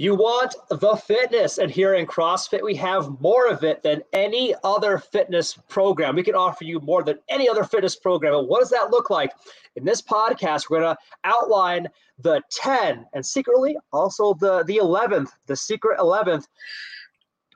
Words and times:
You 0.00 0.14
want 0.14 0.54
the 0.70 0.96
fitness, 0.96 1.58
and 1.58 1.70
here 1.70 1.92
in 1.92 2.06
CrossFit, 2.06 2.62
we 2.62 2.74
have 2.76 3.20
more 3.20 3.48
of 3.48 3.64
it 3.64 3.82
than 3.82 4.00
any 4.14 4.54
other 4.64 4.96
fitness 4.96 5.58
program. 5.68 6.16
We 6.16 6.22
can 6.22 6.34
offer 6.34 6.64
you 6.64 6.80
more 6.80 7.02
than 7.02 7.18
any 7.28 7.50
other 7.50 7.64
fitness 7.64 7.96
program. 7.96 8.34
And 8.34 8.48
what 8.48 8.60
does 8.60 8.70
that 8.70 8.90
look 8.90 9.10
like? 9.10 9.30
In 9.76 9.84
this 9.84 10.00
podcast, 10.00 10.70
we're 10.70 10.80
going 10.80 10.96
to 10.96 11.02
outline 11.24 11.86
the 12.18 12.40
10 12.50 13.04
and 13.12 13.26
secretly 13.26 13.76
also 13.92 14.32
the, 14.32 14.64
the 14.64 14.78
11th, 14.78 15.32
the 15.44 15.54
secret 15.54 15.98
11th 15.98 16.46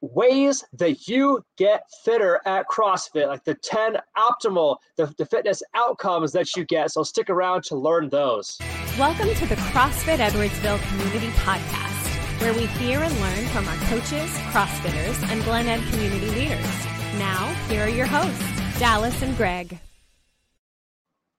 ways 0.02 0.62
that 0.74 1.08
you 1.08 1.42
get 1.56 1.84
fitter 2.04 2.42
at 2.44 2.68
CrossFit, 2.68 3.26
like 3.26 3.44
the 3.44 3.54
10 3.54 3.96
optimal, 4.18 4.76
the, 4.96 5.06
the 5.16 5.24
fitness 5.24 5.62
outcomes 5.72 6.30
that 6.32 6.54
you 6.56 6.66
get. 6.66 6.90
So 6.90 7.04
stick 7.04 7.30
around 7.30 7.64
to 7.64 7.76
learn 7.76 8.10
those. 8.10 8.58
Welcome 8.98 9.34
to 9.34 9.46
the 9.46 9.56
CrossFit 9.56 10.18
Edwardsville 10.18 10.86
Community 10.90 11.28
Podcast 11.38 11.93
where 12.40 12.52
we 12.52 12.66
hear 12.66 13.00
and 13.00 13.20
learn 13.20 13.46
from 13.48 13.66
our 13.68 13.76
coaches, 13.86 14.30
CrossFitters, 14.52 15.22
and 15.30 15.42
Glen 15.44 15.66
Ed 15.66 15.80
community 15.90 16.30
leaders. 16.30 16.86
Now, 17.18 17.46
here 17.68 17.84
are 17.84 17.88
your 17.88 18.06
hosts, 18.06 18.78
Dallas 18.78 19.22
and 19.22 19.36
Greg. 19.36 19.78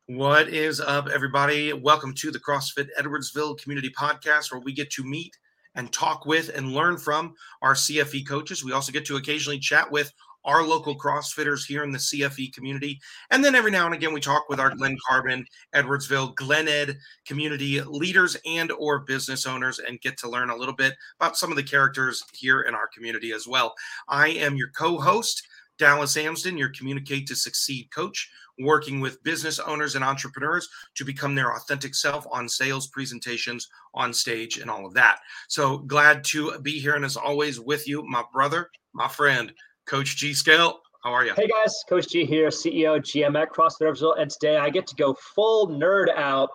What 0.07 0.49
is 0.49 0.79
up, 0.79 1.07
everybody? 1.07 1.73
Welcome 1.73 2.13
to 2.15 2.31
the 2.31 2.39
CrossFit 2.39 2.89
Edwardsville 2.99 3.57
Community 3.59 3.89
Podcast, 3.89 4.51
where 4.51 4.61
we 4.61 4.71
get 4.71 4.91
to 4.91 5.03
meet 5.03 5.35
and 5.75 5.91
talk 5.91 6.25
with 6.25 6.49
and 6.55 6.73
learn 6.73 6.97
from 6.97 7.35
our 7.61 7.73
CFE 7.73 8.27
coaches. 8.27 8.63
We 8.63 8.71
also 8.71 8.91
get 8.91 9.05
to 9.05 9.17
occasionally 9.17 9.59
chat 9.59 9.91
with 9.91 10.11
our 10.45 10.63
local 10.63 10.97
CrossFitters 10.97 11.65
here 11.65 11.83
in 11.83 11.91
the 11.91 11.97
CFE 11.97 12.53
community. 12.53 13.01
And 13.31 13.43
then 13.43 13.55
every 13.55 13.71
now 13.71 13.85
and 13.85 13.95
again, 13.95 14.13
we 14.13 14.21
talk 14.21 14.47
with 14.47 14.59
our 14.59 14.73
Glen 14.73 14.97
Carbon, 15.07 15.45
Edwardsville, 15.73 16.35
Glen 16.35 16.67
Ed 16.67 16.97
community 17.25 17.81
leaders 17.81 18.37
and 18.45 18.71
or 18.71 18.99
business 18.99 19.45
owners 19.45 19.79
and 19.79 19.99
get 20.01 20.17
to 20.19 20.29
learn 20.29 20.51
a 20.51 20.55
little 20.55 20.75
bit 20.75 20.93
about 21.19 21.35
some 21.37 21.49
of 21.49 21.57
the 21.57 21.63
characters 21.63 22.23
here 22.33 22.61
in 22.61 22.75
our 22.75 22.87
community 22.87 23.31
as 23.31 23.47
well. 23.47 23.73
I 24.07 24.29
am 24.29 24.55
your 24.55 24.69
co-host, 24.69 25.47
Dallas 25.77 26.15
Amsden, 26.17 26.57
your 26.57 26.69
Communicate 26.69 27.27
to 27.27 27.35
Succeed 27.35 27.89
coach, 27.93 28.29
working 28.59 28.99
with 28.99 29.21
business 29.23 29.59
owners 29.59 29.95
and 29.95 30.03
entrepreneurs 30.03 30.69
to 30.95 31.03
become 31.03 31.35
their 31.35 31.55
authentic 31.55 31.93
self 31.93 32.25
on 32.31 32.47
sales 32.47 32.87
presentations, 32.87 33.67
on 33.93 34.13
stage, 34.13 34.57
and 34.57 34.69
all 34.69 34.85
of 34.85 34.93
that. 34.93 35.19
So 35.47 35.79
glad 35.79 36.23
to 36.25 36.57
be 36.59 36.79
here. 36.79 36.95
And 36.95 37.05
as 37.05 37.17
always, 37.17 37.59
with 37.59 37.87
you, 37.87 38.03
my 38.03 38.23
brother, 38.31 38.69
my 38.93 39.07
friend, 39.07 39.53
Coach 39.85 40.15
G 40.17 40.33
Scale. 40.33 40.79
How 41.03 41.11
are 41.11 41.23
you? 41.23 41.33
Hey 41.35 41.47
guys, 41.47 41.83
Coach 41.87 42.09
G 42.09 42.25
here, 42.25 42.47
CEO 42.47 42.99
GM 42.99 43.39
at 43.39 43.51
CrossFit 43.51 43.81
Edwardsville, 43.81 44.19
and 44.19 44.31
today 44.31 44.57
I 44.57 44.71
get 44.71 44.87
to 44.87 44.95
go 44.95 45.13
full 45.13 45.67
nerd 45.67 46.09
out, 46.15 46.49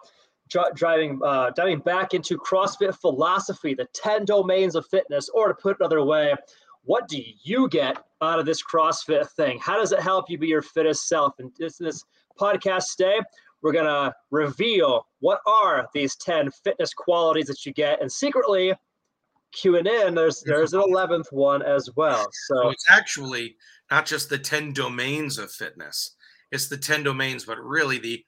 driving 0.74 1.20
uh, 1.24 1.50
diving 1.50 1.78
back 1.78 2.14
into 2.14 2.36
CrossFit 2.36 2.96
philosophy, 2.96 3.74
the 3.74 3.86
ten 3.94 4.24
domains 4.24 4.74
of 4.74 4.84
fitness, 4.88 5.28
or 5.28 5.46
to 5.48 5.54
put 5.54 5.72
it 5.72 5.76
another 5.78 6.02
way, 6.04 6.34
what 6.84 7.08
do 7.08 7.22
you 7.42 7.68
get 7.68 8.02
out 8.22 8.38
of 8.38 8.46
this 8.46 8.62
CrossFit 8.62 9.28
thing? 9.30 9.58
How 9.58 9.78
does 9.78 9.92
it 9.92 10.00
help 10.00 10.30
you 10.30 10.38
be 10.38 10.48
your 10.48 10.62
fittest 10.62 11.08
self? 11.08 11.34
And 11.38 11.50
this, 11.58 11.76
this 11.78 12.04
podcast 12.38 12.96
today, 12.96 13.20
we're 13.62 13.72
gonna 13.72 14.14
reveal 14.30 15.06
what 15.20 15.40
are 15.46 15.88
these 15.92 16.16
ten 16.16 16.50
fitness 16.64 16.94
qualities 16.94 17.46
that 17.46 17.66
you 17.66 17.72
get, 17.72 18.00
and 18.00 18.10
secretly 18.10 18.72
queuing 19.54 19.86
in, 19.86 20.14
there's 20.14 20.40
there's 20.46 20.72
an 20.72 20.80
eleventh 20.80 21.28
one 21.30 21.62
as 21.62 21.90
well. 21.96 22.26
So 22.46 22.64
oh, 22.64 22.70
it's 22.70 22.86
actually 22.88 23.56
not 23.90 24.06
just 24.06 24.28
the 24.28 24.38
ten 24.38 24.72
domains 24.72 25.38
of 25.38 25.50
fitness; 25.50 26.12
it's 26.50 26.68
the 26.68 26.78
ten 26.78 27.02
domains, 27.02 27.44
but 27.44 27.58
really 27.58 27.98
the 27.98 28.24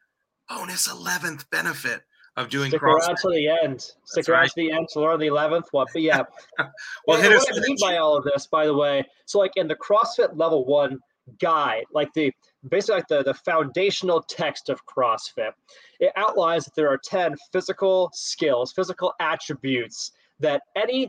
bonus 0.49 0.91
eleventh 0.91 1.49
benefit 1.51 2.03
of 2.37 2.49
doing. 2.49 2.71
Stick 2.71 2.81
CrossFit. 2.81 3.09
around 3.09 3.17
to 3.19 3.31
the 3.31 3.49
end. 3.49 3.81
Stick 3.81 3.97
That's 4.15 4.29
around 4.29 4.41
right. 4.41 4.51
to 4.51 4.55
the 4.57 4.73
end 4.73 4.89
to 4.93 5.01
learn 5.01 5.21
the 5.21 5.27
eleventh 5.27 5.69
one. 5.73 5.87
But 5.93 6.03
yeah, 6.03 6.23
well, 7.07 7.21
hit 7.21 7.33
us 7.33 7.49
what 7.51 7.59
I 7.59 7.67
mean 7.67 7.77
by 7.81 7.97
all 7.99 8.17
of 8.17 8.25
this, 8.25 8.47
by 8.47 8.67
the 8.67 8.75
way. 8.75 9.05
So 9.27 9.39
like 9.39 9.53
in 9.57 9.69
the 9.69 9.77
CrossFit 9.77 10.37
level 10.37 10.65
one 10.65 10.99
guide, 11.39 11.85
like 11.93 12.13
the 12.15 12.33
basically 12.69 12.97
like 12.97 13.09
the, 13.09 13.23
the 13.23 13.35
foundational 13.35 14.23
text 14.23 14.69
of 14.69 14.85
CrossFit. 14.87 15.53
It 16.01 16.13
outlines 16.17 16.65
that 16.65 16.75
there 16.75 16.89
are 16.89 16.99
10 16.99 17.37
physical 17.53 18.11
skills, 18.13 18.73
physical 18.73 19.15
attributes 19.21 20.13
that 20.41 20.63
any 20.77 21.09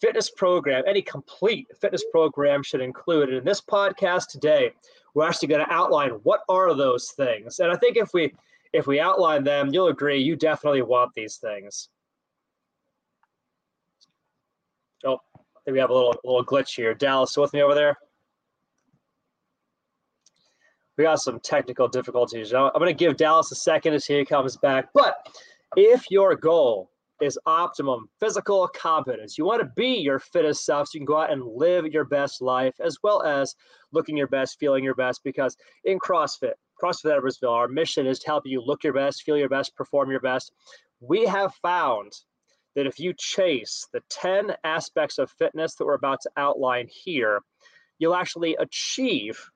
fitness 0.00 0.30
program, 0.30 0.82
any 0.86 1.02
complete 1.02 1.66
fitness 1.80 2.04
program 2.10 2.62
should 2.62 2.80
include. 2.80 3.28
And 3.28 3.38
in 3.38 3.44
this 3.44 3.60
podcast 3.60 4.28
today, 4.28 4.72
we're 5.14 5.26
actually 5.26 5.48
going 5.48 5.64
to 5.64 5.72
outline 5.72 6.10
what 6.22 6.40
are 6.48 6.74
those 6.74 7.12
things. 7.12 7.60
And 7.60 7.70
I 7.70 7.76
think 7.76 7.96
if 7.96 8.12
we 8.12 8.34
if 8.74 8.88
we 8.88 8.98
outline 8.98 9.44
them, 9.44 9.72
you'll 9.72 9.86
agree 9.86 10.20
you 10.20 10.34
definitely 10.34 10.82
want 10.82 11.12
these 11.14 11.36
things. 11.36 11.88
Oh, 15.04 15.20
I 15.36 15.60
think 15.64 15.74
we 15.74 15.78
have 15.78 15.90
a 15.90 15.94
little 15.94 16.16
little 16.24 16.44
glitch 16.44 16.74
here. 16.74 16.92
Dallas, 16.92 17.36
with 17.36 17.52
me 17.52 17.62
over 17.62 17.74
there? 17.74 17.96
We 20.98 21.04
got 21.04 21.20
some 21.20 21.38
technical 21.40 21.88
difficulties. 21.88 22.52
I'm 22.52 22.70
going 22.74 22.86
to 22.86 22.94
give 22.94 23.16
Dallas 23.16 23.50
a 23.52 23.56
second 23.56 23.94
as 23.94 24.06
he 24.06 24.24
comes 24.24 24.56
back. 24.56 24.88
But 24.92 25.16
if 25.76 26.10
your 26.10 26.36
goal 26.36 26.90
is 27.20 27.38
optimum 27.46 28.08
physical 28.18 28.68
competence. 28.68 29.38
You 29.38 29.44
want 29.44 29.62
to 29.62 29.70
be 29.76 29.98
your 29.98 30.18
fittest 30.18 30.64
self 30.64 30.88
so 30.88 30.90
you 30.94 31.00
can 31.00 31.06
go 31.06 31.20
out 31.20 31.32
and 31.32 31.44
live 31.44 31.86
your 31.86 32.04
best 32.04 32.42
life 32.42 32.74
as 32.80 32.98
well 33.02 33.22
as 33.22 33.54
looking 33.92 34.16
your 34.16 34.26
best, 34.26 34.58
feeling 34.58 34.82
your 34.82 34.96
best. 34.96 35.22
Because 35.22 35.56
in 35.84 35.98
CrossFit, 35.98 36.54
CrossFit 36.80 37.18
Edwardsville, 37.18 37.52
our 37.52 37.68
mission 37.68 38.06
is 38.06 38.18
to 38.20 38.26
help 38.26 38.44
you 38.46 38.60
look 38.60 38.84
your 38.84 38.92
best, 38.92 39.22
feel 39.22 39.36
your 39.36 39.48
best, 39.48 39.76
perform 39.76 40.10
your 40.10 40.20
best. 40.20 40.52
We 41.00 41.24
have 41.26 41.54
found 41.56 42.12
that 42.74 42.86
if 42.86 42.98
you 42.98 43.14
chase 43.16 43.86
the 43.92 44.02
10 44.10 44.54
aspects 44.64 45.18
of 45.18 45.30
fitness 45.30 45.74
that 45.74 45.84
we're 45.84 45.94
about 45.94 46.20
to 46.22 46.30
outline 46.36 46.88
here, 46.90 47.40
you'll 47.98 48.16
actually 48.16 48.56
achieve 48.56 49.50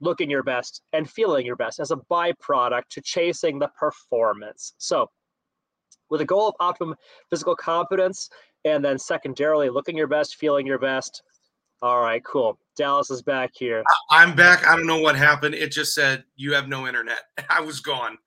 looking 0.00 0.30
your 0.30 0.42
best 0.42 0.82
and 0.92 1.10
feeling 1.10 1.44
your 1.46 1.56
best 1.56 1.80
as 1.80 1.90
a 1.90 1.96
byproduct 1.96 2.88
to 2.90 3.00
chasing 3.00 3.58
the 3.58 3.68
performance. 3.78 4.74
So, 4.78 5.10
with 6.10 6.20
a 6.20 6.24
goal 6.24 6.48
of 6.48 6.54
optimum 6.60 6.96
physical 7.28 7.54
competence 7.54 8.30
and 8.64 8.84
then 8.84 8.98
secondarily 8.98 9.68
looking 9.68 9.96
your 9.96 10.06
best, 10.06 10.36
feeling 10.36 10.66
your 10.66 10.78
best. 10.78 11.22
All 11.80 12.00
right, 12.00 12.24
cool. 12.24 12.58
Dallas 12.76 13.10
is 13.10 13.22
back 13.22 13.50
here. 13.54 13.84
I'm 14.10 14.34
back. 14.34 14.66
I 14.66 14.76
don't 14.76 14.86
know 14.86 15.00
what 15.00 15.16
happened. 15.16 15.54
It 15.54 15.70
just 15.70 15.94
said 15.94 16.24
you 16.36 16.52
have 16.54 16.68
no 16.68 16.86
internet. 16.86 17.20
I 17.50 17.60
was 17.60 17.80
gone. 17.80 18.18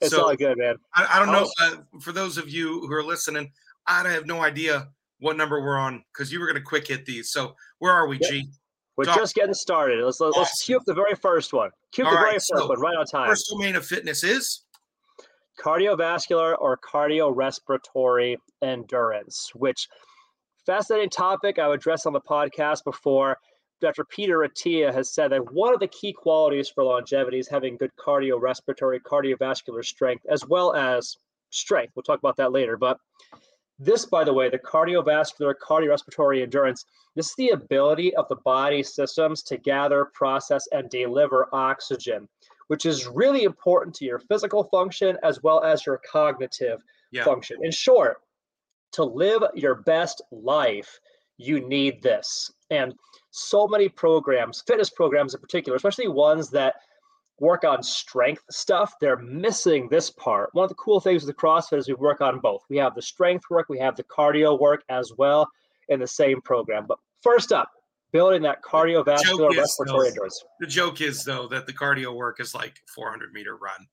It's 0.00 0.10
so, 0.10 0.28
all 0.28 0.36
good, 0.36 0.58
man. 0.58 0.76
I, 0.94 1.06
I 1.12 1.18
don't 1.18 1.32
know. 1.32 1.48
Uh, 1.60 1.98
for 2.00 2.12
those 2.12 2.38
of 2.38 2.48
you 2.48 2.80
who 2.86 2.92
are 2.92 3.04
listening, 3.04 3.50
I 3.86 4.08
have 4.08 4.26
no 4.26 4.42
idea 4.42 4.88
what 5.18 5.36
number 5.36 5.60
we're 5.60 5.76
on 5.76 6.04
because 6.12 6.32
you 6.32 6.40
were 6.40 6.46
going 6.46 6.56
to 6.56 6.62
quick 6.62 6.88
hit 6.88 7.04
these. 7.04 7.32
So 7.32 7.54
where 7.80 7.92
are 7.92 8.06
we, 8.06 8.18
yep. 8.20 8.30
G? 8.30 8.48
We're 8.96 9.04
Talk. 9.04 9.16
just 9.16 9.34
getting 9.34 9.54
started. 9.54 10.04
Let's 10.04 10.20
let's, 10.20 10.36
awesome. 10.36 10.42
let's 10.42 10.62
cue 10.62 10.76
up 10.76 10.84
the 10.86 10.94
very 10.94 11.14
first 11.14 11.52
one. 11.52 11.70
Cue 11.92 12.04
up 12.04 12.10
the 12.10 12.16
right, 12.16 12.22
very 12.22 12.34
first 12.34 12.48
so 12.48 12.66
one 12.66 12.80
right 12.80 12.96
on 12.96 13.06
time. 13.06 13.28
First 13.28 13.50
domain 13.50 13.76
of 13.76 13.84
fitness 13.84 14.24
is 14.24 14.62
cardiovascular 15.60 16.56
or 16.58 16.78
cardiorespiratory 16.78 18.36
endurance, 18.62 19.50
which 19.54 19.88
fascinating 20.70 21.10
topic 21.10 21.58
I've 21.58 21.72
addressed 21.72 22.06
on 22.06 22.12
the 22.12 22.20
podcast 22.20 22.84
before. 22.84 23.38
Dr. 23.80 24.04
Peter 24.04 24.38
Attia 24.48 24.94
has 24.94 25.12
said 25.12 25.32
that 25.32 25.52
one 25.52 25.74
of 25.74 25.80
the 25.80 25.88
key 25.88 26.12
qualities 26.12 26.68
for 26.68 26.84
longevity 26.84 27.40
is 27.40 27.48
having 27.48 27.76
good 27.76 27.90
cardiorespiratory, 27.98 29.00
cardiovascular 29.00 29.84
strength, 29.84 30.24
as 30.28 30.46
well 30.46 30.72
as 30.76 31.16
strength. 31.50 31.94
We'll 31.96 32.04
talk 32.04 32.20
about 32.20 32.36
that 32.36 32.52
later. 32.52 32.76
But 32.76 32.98
this, 33.80 34.06
by 34.06 34.22
the 34.22 34.32
way, 34.32 34.48
the 34.48 34.60
cardiovascular, 34.60 35.54
cardiorespiratory 35.60 36.40
endurance, 36.44 36.84
this 37.16 37.30
is 37.30 37.34
the 37.34 37.48
ability 37.48 38.14
of 38.14 38.28
the 38.28 38.36
body 38.36 38.84
systems 38.84 39.42
to 39.44 39.56
gather, 39.56 40.04
process, 40.14 40.68
and 40.70 40.88
deliver 40.88 41.48
oxygen 41.52 42.28
which 42.68 42.86
is 42.86 43.08
really 43.08 43.42
important 43.42 43.92
to 43.92 44.04
your 44.04 44.20
physical 44.20 44.62
function 44.62 45.18
as 45.24 45.42
well 45.42 45.60
as 45.64 45.84
your 45.84 46.00
cognitive 46.08 46.80
yeah. 47.10 47.24
function. 47.24 47.58
In 47.64 47.72
short, 47.72 48.18
to 48.92 49.04
live 49.04 49.42
your 49.54 49.76
best 49.76 50.22
life, 50.30 51.00
you 51.36 51.66
need 51.66 52.02
this. 52.02 52.50
And 52.70 52.94
so 53.30 53.66
many 53.66 53.88
programs, 53.88 54.62
fitness 54.66 54.90
programs 54.90 55.34
in 55.34 55.40
particular, 55.40 55.76
especially 55.76 56.08
ones 56.08 56.50
that 56.50 56.74
work 57.38 57.64
on 57.64 57.82
strength 57.82 58.42
stuff, 58.50 58.94
they're 59.00 59.16
missing 59.16 59.88
this 59.88 60.10
part. 60.10 60.50
One 60.52 60.64
of 60.64 60.68
the 60.68 60.74
cool 60.74 61.00
things 61.00 61.24
with 61.24 61.34
the 61.34 61.40
CrossFit 61.40 61.78
is 61.78 61.88
we 61.88 61.94
work 61.94 62.20
on 62.20 62.38
both. 62.38 62.62
We 62.68 62.76
have 62.76 62.94
the 62.94 63.02
strength 63.02 63.44
work, 63.50 63.68
we 63.68 63.78
have 63.78 63.96
the 63.96 64.04
cardio 64.04 64.60
work 64.60 64.84
as 64.88 65.12
well 65.16 65.48
in 65.88 65.98
the 66.00 66.06
same 66.06 66.40
program. 66.42 66.86
But 66.86 66.98
first 67.22 67.52
up, 67.52 67.70
building 68.12 68.42
that 68.42 68.62
cardiovascular 68.62 69.56
respiratory 69.56 70.08
endurance. 70.08 70.44
The 70.60 70.66
joke 70.66 71.00
is 71.00 71.24
though 71.24 71.48
that 71.48 71.66
the 71.66 71.72
cardio 71.72 72.14
work 72.14 72.40
is 72.40 72.54
like 72.54 72.80
400 72.94 73.32
meter 73.32 73.56
run. 73.56 73.86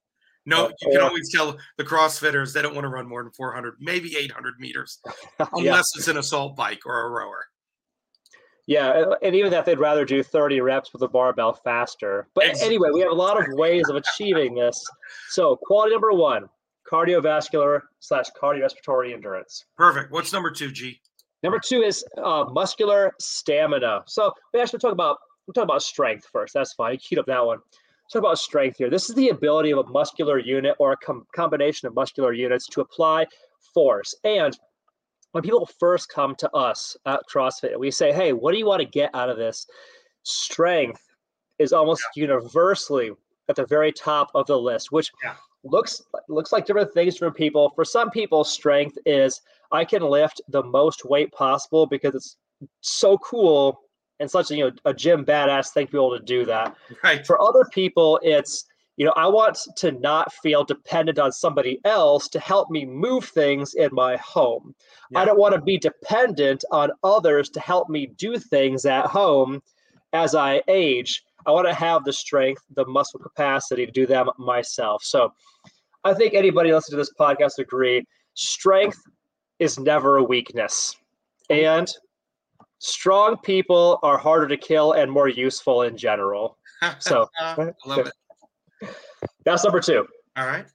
No, 0.48 0.72
you 0.82 0.92
can 0.94 1.02
always 1.02 1.30
tell 1.30 1.58
the 1.76 1.84
CrossFitters 1.84 2.54
they 2.54 2.62
don't 2.62 2.74
want 2.74 2.86
to 2.86 2.90
run 2.90 3.08
more 3.08 3.22
than 3.22 3.34
400, 3.34 3.76
maybe 3.82 4.16
800 4.16 4.54
meters, 4.60 5.00
unless 5.54 5.92
yeah. 5.94 6.00
it's 6.00 6.08
an 6.08 6.18
assault 6.18 6.56
bike 6.56 6.80
or 6.86 7.06
a 7.06 7.10
rower. 7.10 7.46
Yeah, 8.66 9.14
and 9.22 9.36
even 9.36 9.52
that 9.52 9.66
they'd 9.66 9.78
rather 9.78 10.06
do 10.06 10.24
30 10.24 10.62
reps 10.62 10.94
with 10.94 11.02
a 11.02 11.08
barbell 11.08 11.54
faster. 11.54 12.30
But 12.34 12.46
exactly. 12.46 12.76
anyway, 12.76 12.90
we 12.94 13.02
have 13.02 13.12
a 13.12 13.16
lot 13.16 13.38
of 13.40 13.46
ways 13.58 13.90
of 13.90 13.98
achieving 13.98 14.56
this. 14.56 14.82
So, 15.30 15.58
quality 15.58 15.92
number 15.92 16.14
one 16.14 16.50
cardiovascular 16.90 17.82
slash 18.00 18.28
cardiorespiratory 18.42 19.14
endurance. 19.14 19.66
Perfect. 19.76 20.12
What's 20.12 20.32
number 20.32 20.52
two, 20.52 20.72
G? 20.72 21.02
Number 21.44 21.60
two 21.60 21.82
is 21.82 22.06
uh, 22.24 22.46
muscular 22.52 23.14
stamina. 23.20 24.04
So 24.08 24.32
we 24.54 24.62
actually 24.62 24.80
talk 24.80 24.94
about 24.94 25.18
we 25.48 25.54
talk 25.54 25.66
about 25.66 25.84
strength 25.84 26.26
first. 26.32 26.54
That's 26.54 26.74
fine. 26.74 26.94
You 26.94 27.00
keep 27.00 27.20
up 27.20 27.26
that 27.28 27.46
one. 27.46 27.60
Talk 28.12 28.22
about 28.22 28.40
strength 28.40 28.78
here. 28.78 28.90
This 28.90 29.10
is 29.10 29.16
the 29.16 29.30
ability 29.30 29.72
of 29.72 29.80
a 29.80 29.90
muscular 29.90 30.40
unit 30.40 30.76
or 30.80 30.94
a 30.94 30.98
com- 30.98 31.28
combination 31.36 31.88
of 31.88 31.96
muscular 31.96 32.32
units 32.32 32.66
to 32.68 32.82
apply 32.82 33.26
force. 33.74 34.16
And 34.24 34.58
when 35.32 35.44
people 35.44 35.70
first 35.80 36.10
come 36.10 36.34
to 36.36 36.50
us 36.52 36.96
at 37.06 37.22
CrossFit, 37.32 37.78
we 37.78 37.92
say, 37.92 38.14
"Hey, 38.14 38.32
what 38.32 38.54
do 38.54 38.58
you 38.58 38.66
want 38.66 38.82
to 38.82 38.88
get 38.88 39.14
out 39.14 39.30
of 39.30 39.38
this?" 39.38 39.68
Strength 40.24 41.02
is 41.60 41.74
almost 41.74 42.02
yeah. 42.16 42.22
universally 42.24 43.12
at 43.50 43.56
the 43.56 43.66
very 43.66 43.92
top 43.92 44.30
of 44.36 44.46
the 44.48 44.58
list, 44.58 44.92
which 44.92 45.12
yeah. 45.24 45.36
looks 45.64 46.02
looks 46.30 46.52
like 46.52 46.66
different 46.66 46.94
things 46.94 47.18
for 47.18 47.30
people. 47.30 47.72
For 47.76 47.84
some 47.84 48.10
people, 48.10 48.44
strength 48.44 48.98
is 49.06 49.42
I 49.72 49.84
can 49.84 50.02
lift 50.02 50.42
the 50.48 50.64
most 50.64 51.04
weight 51.04 51.32
possible 51.34 51.86
because 51.86 52.16
it's 52.16 52.38
so 52.82 53.18
cool 53.18 53.82
and 54.20 54.30
such 54.30 54.52
a 54.52 54.56
you 54.56 54.66
know 54.66 54.72
a 54.86 54.94
gym 54.94 55.26
badass 55.26 55.70
thing 55.70 55.88
to 55.88 55.92
be 55.92 55.98
able 55.98 56.18
to 56.18 56.24
do 56.24 56.46
that. 56.46 56.76
Right. 57.04 57.26
For 57.26 57.42
other 57.42 57.66
people, 57.72 58.20
it's 58.24 58.66
you 58.96 59.06
know 59.06 59.14
I 59.16 59.28
want 59.28 59.60
to 59.78 59.92
not 59.92 60.34
feel 60.34 60.64
dependent 60.64 61.20
on 61.20 61.32
somebody 61.32 61.80
else 61.86 62.28
to 62.30 62.40
help 62.40 62.70
me 62.70 62.86
move 62.86 63.26
things 63.26 63.74
in 63.76 63.90
my 63.92 64.18
home. 64.18 64.76
Yeah. 65.12 65.20
I 65.20 65.26
don't 65.26 65.40
want 65.40 65.56
to 65.56 65.62
be 65.62 65.78
dependent 65.78 66.64
on 66.72 66.92
others 67.04 67.50
to 67.52 67.60
help 67.60 67.90
me 67.90 68.08
do 68.18 68.38
things 68.38 68.86
at 68.86 69.06
home 69.06 69.62
as 70.14 70.36
I 70.36 70.62
age. 70.68 71.24
I 71.46 71.52
want 71.52 71.68
to 71.68 71.74
have 71.74 72.04
the 72.04 72.14
strength, 72.14 72.64
the 72.76 72.86
muscle 72.86 73.20
capacity 73.20 73.86
to 73.86 73.92
do 73.92 74.06
them 74.06 74.30
myself. 74.38 75.04
So 75.04 75.34
I 76.04 76.14
think 76.14 76.34
anybody 76.34 76.74
listening 76.74 76.98
to 76.98 76.98
this 76.98 77.14
podcast 77.20 77.60
agree 77.60 78.06
strength 78.34 79.02
is 79.60 79.80
never 79.80 80.18
a 80.18 80.24
weakness. 80.24 80.96
And 81.50 81.88
strong 82.80 83.38
people 83.38 84.00
are 84.04 84.18
harder 84.18 84.48
to 84.48 84.58
kill 84.58 84.94
and 84.94 85.12
more 85.12 85.28
useful 85.28 85.84
in 85.84 85.98
general. 85.98 86.58
So 87.00 87.30
I 87.40 87.74
love 87.86 88.08
it. 88.08 88.90
That's 89.46 89.64
number 89.64 89.80
two. 89.80 90.08
All 90.36 90.46
right. 90.46 90.66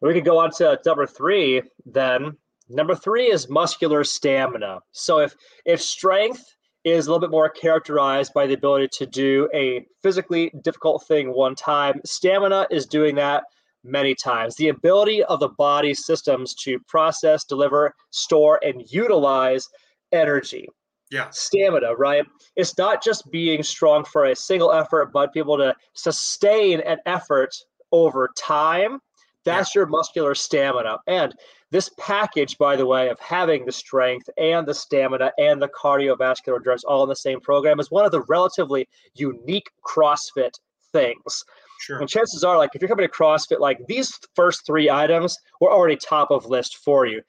We 0.00 0.12
could 0.12 0.24
go 0.24 0.38
on 0.38 0.50
to 0.52 0.78
number 0.84 1.06
three 1.06 1.62
then. 1.86 2.36
Number 2.68 2.94
three 2.94 3.30
is 3.30 3.48
muscular 3.48 4.04
stamina. 4.04 4.80
So 4.92 5.18
if 5.18 5.34
if 5.64 5.80
strength 5.80 6.44
is 6.84 7.06
a 7.06 7.10
little 7.10 7.20
bit 7.20 7.30
more 7.30 7.48
characterized 7.48 8.32
by 8.34 8.46
the 8.46 8.54
ability 8.54 8.88
to 8.92 9.06
do 9.06 9.48
a 9.54 9.86
physically 10.02 10.52
difficult 10.62 11.06
thing 11.06 11.32
one 11.32 11.54
time. 11.54 12.00
Stamina 12.04 12.66
is 12.70 12.86
doing 12.86 13.14
that 13.14 13.44
many 13.84 14.14
times. 14.14 14.56
The 14.56 14.68
ability 14.68 15.22
of 15.24 15.40
the 15.40 15.48
body 15.48 15.94
systems 15.94 16.54
to 16.56 16.78
process, 16.80 17.44
deliver, 17.44 17.94
store, 18.10 18.58
and 18.64 18.82
utilize 18.90 19.68
energy. 20.12 20.68
Yeah. 21.10 21.28
Stamina, 21.30 21.94
right? 21.94 22.24
It's 22.56 22.76
not 22.78 23.02
just 23.02 23.30
being 23.30 23.62
strong 23.62 24.04
for 24.04 24.24
a 24.24 24.34
single 24.34 24.72
effort, 24.72 25.12
but 25.12 25.32
people 25.32 25.56
to 25.58 25.74
sustain 25.92 26.80
an 26.80 26.98
effort 27.06 27.54
over 27.92 28.30
time. 28.36 28.98
That's 29.44 29.74
yeah. 29.74 29.80
your 29.80 29.86
muscular 29.86 30.34
stamina. 30.34 30.98
And 31.06 31.34
this 31.70 31.90
package, 31.98 32.56
by 32.56 32.76
the 32.76 32.86
way, 32.86 33.08
of 33.10 33.20
having 33.20 33.66
the 33.66 33.72
strength 33.72 34.30
and 34.38 34.66
the 34.66 34.74
stamina 34.74 35.32
and 35.38 35.60
the 35.60 35.68
cardiovascular 35.68 36.56
endurance 36.56 36.84
all 36.84 37.02
in 37.02 37.08
the 37.08 37.16
same 37.16 37.40
program 37.40 37.78
is 37.78 37.90
one 37.90 38.04
of 38.04 38.12
the 38.12 38.22
relatively 38.22 38.88
unique 39.14 39.70
CrossFit 39.86 40.58
things. 40.92 41.44
Sure. 41.84 41.98
And 41.98 42.08
chances 42.08 42.42
are, 42.44 42.56
like, 42.56 42.70
if 42.74 42.80
you're 42.80 42.88
coming 42.88 43.06
to 43.06 43.12
CrossFit, 43.12 43.60
like 43.60 43.78
these 43.88 44.18
first 44.34 44.64
three 44.64 44.88
items 44.88 45.36
were 45.60 45.70
already 45.70 45.96
top 45.96 46.30
of 46.30 46.46
list 46.46 46.78
for 46.78 47.04
you. 47.04 47.20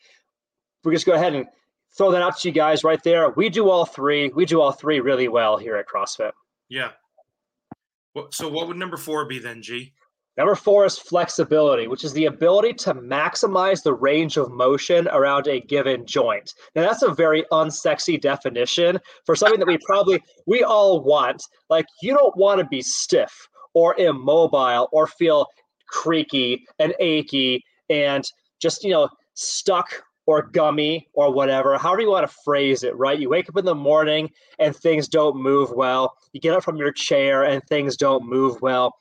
We 0.86 0.94
just 0.94 1.06
go 1.06 1.12
ahead 1.12 1.36
and 1.36 1.46
throw 1.98 2.10
that 2.12 2.22
out 2.22 2.38
to 2.40 2.48
you 2.48 2.54
guys 2.54 2.86
right 2.86 3.04
there. 3.04 3.31
We 3.31 3.50
do 3.50 3.69
all 3.69 3.86
three. 3.86 4.30
We 4.30 4.46
do 4.46 4.62
all 4.62 4.72
three 4.72 5.02
really 5.02 5.28
well 5.28 5.57
here 5.57 5.75
at 5.75 5.88
CrossFit. 5.90 6.31
Yeah. 6.69 6.92
So, 8.31 8.48
what 8.48 8.69
would 8.69 8.78
number 8.78 8.96
four 8.96 9.25
be 9.25 9.40
then, 9.40 9.62
G? 9.62 9.92
Number 10.38 10.56
four 10.56 10.86
is 10.86 10.98
flexibility, 10.98 11.88
which 11.90 12.06
is 12.06 12.13
the 12.13 12.25
ability 12.25 12.74
to 12.75 12.94
maximize 12.94 13.84
the 13.84 13.94
range 13.94 14.38
of 14.38 14.52
motion 14.52 15.10
around 15.10 15.48
a 15.48 15.60
given 15.60 16.06
joint. 16.06 16.54
Now 16.75 16.84
that's 16.84 17.04
a 17.04 17.13
very 17.13 17.44
unsexy 17.52 18.22
definition 18.22 19.00
for 19.25 19.36
something 19.36 19.60
that 19.60 19.68
we 19.68 19.78
probably 19.86 20.22
we 20.46 20.63
all 20.63 21.02
want. 21.02 21.44
Like 21.69 21.86
you 22.02 22.13
don't 22.13 22.36
want 22.38 22.60
to 22.60 22.68
be 22.68 22.81
stiff 22.81 23.50
or 23.75 23.95
immobile 24.00 24.89
or 24.92 25.06
feel 25.06 25.45
creaky 25.88 26.66
and 26.80 26.95
achy 27.00 27.63
and 27.92 28.25
just 28.60 28.83
you 28.83 28.89
know 28.89 29.07
stuck 29.36 30.01
or 30.27 30.42
gummy 30.42 31.07
or 31.13 31.31
whatever, 31.31 31.77
however 31.77 32.01
you 32.01 32.10
want 32.10 32.27
to 32.27 32.36
phrase 32.44 32.81
it, 32.83 32.98
right? 32.98 33.19
You 33.19 33.30
wake 33.30 33.48
up 33.48 33.57
in 33.57 33.66
the 33.66 33.75
morning 33.75 34.31
and 34.57 34.75
things 34.75 35.07
don't 35.07 35.38
move 35.38 35.69
well. 35.69 36.18
You 36.33 36.42
get 36.42 36.56
up 36.56 36.63
from 36.63 36.77
your 36.77 36.92
chair 36.92 37.44
and 37.44 37.63
things 37.66 37.95
don't 37.95 38.25
move 38.25 38.60
well 38.60 38.95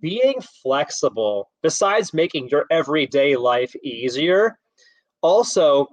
being 0.00 0.40
flexible, 0.62 1.50
besides 1.62 2.14
making 2.14 2.48
your 2.48 2.66
everyday 2.70 3.36
life 3.36 3.74
easier, 3.82 4.58
also 5.22 5.88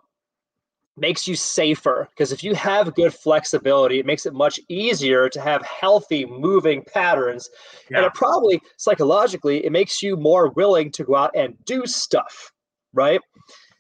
makes 0.95 1.27
you 1.27 1.35
safer 1.35 2.07
because 2.11 2.31
if 2.31 2.43
you 2.43 2.53
have 2.53 2.93
good 2.93 3.13
flexibility 3.13 3.99
it 3.99 4.05
makes 4.05 4.25
it 4.25 4.33
much 4.33 4.59
easier 4.69 5.27
to 5.27 5.41
have 5.41 5.65
healthy 5.65 6.25
moving 6.25 6.83
patterns 6.93 7.49
yeah. 7.89 7.97
and 7.97 8.05
it 8.05 8.13
probably 8.13 8.61
psychologically 8.77 9.65
it 9.65 9.71
makes 9.71 10.03
you 10.03 10.15
more 10.15 10.49
willing 10.51 10.91
to 10.91 11.03
go 11.03 11.15
out 11.15 11.31
and 11.35 11.55
do 11.65 11.85
stuff 11.85 12.51
right 12.93 13.21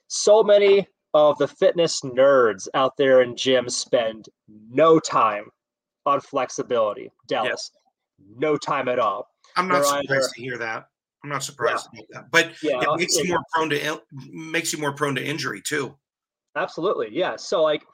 so 0.07 0.41
many 0.43 0.87
of 1.13 1.37
the 1.37 1.47
fitness 1.47 2.01
nerds 2.01 2.67
out 2.73 2.97
there 2.97 3.21
in 3.21 3.35
gyms 3.35 3.71
spend 3.71 4.29
no 4.71 4.99
time 4.99 5.45
on 6.07 6.19
flexibility 6.19 7.11
dallas 7.27 7.71
yeah. 8.17 8.35
no 8.39 8.57
time 8.57 8.87
at 8.87 8.97
all 8.97 9.27
I'm 9.55 9.67
not 9.67 9.85
surprised 9.85 10.09
either, 10.09 10.29
to 10.35 10.41
hear 10.41 10.57
that. 10.57 10.87
I'm 11.23 11.29
not 11.29 11.43
surprised 11.43 11.87
yeah. 11.93 12.01
To 12.01 12.07
hear 12.07 12.21
that. 12.21 12.31
But 12.31 12.63
yeah, 12.63 12.81
it 12.81 12.99
makes 12.99 13.15
you 13.17 13.29
more 13.29 13.43
prone 13.53 13.69
to 13.69 14.01
makes 14.31 14.73
you 14.73 14.79
more 14.79 14.93
prone 14.93 15.15
to 15.15 15.23
injury 15.23 15.61
too. 15.61 15.95
Absolutely. 16.55 17.09
Yeah. 17.11 17.35
So 17.35 17.63
like, 17.63 17.85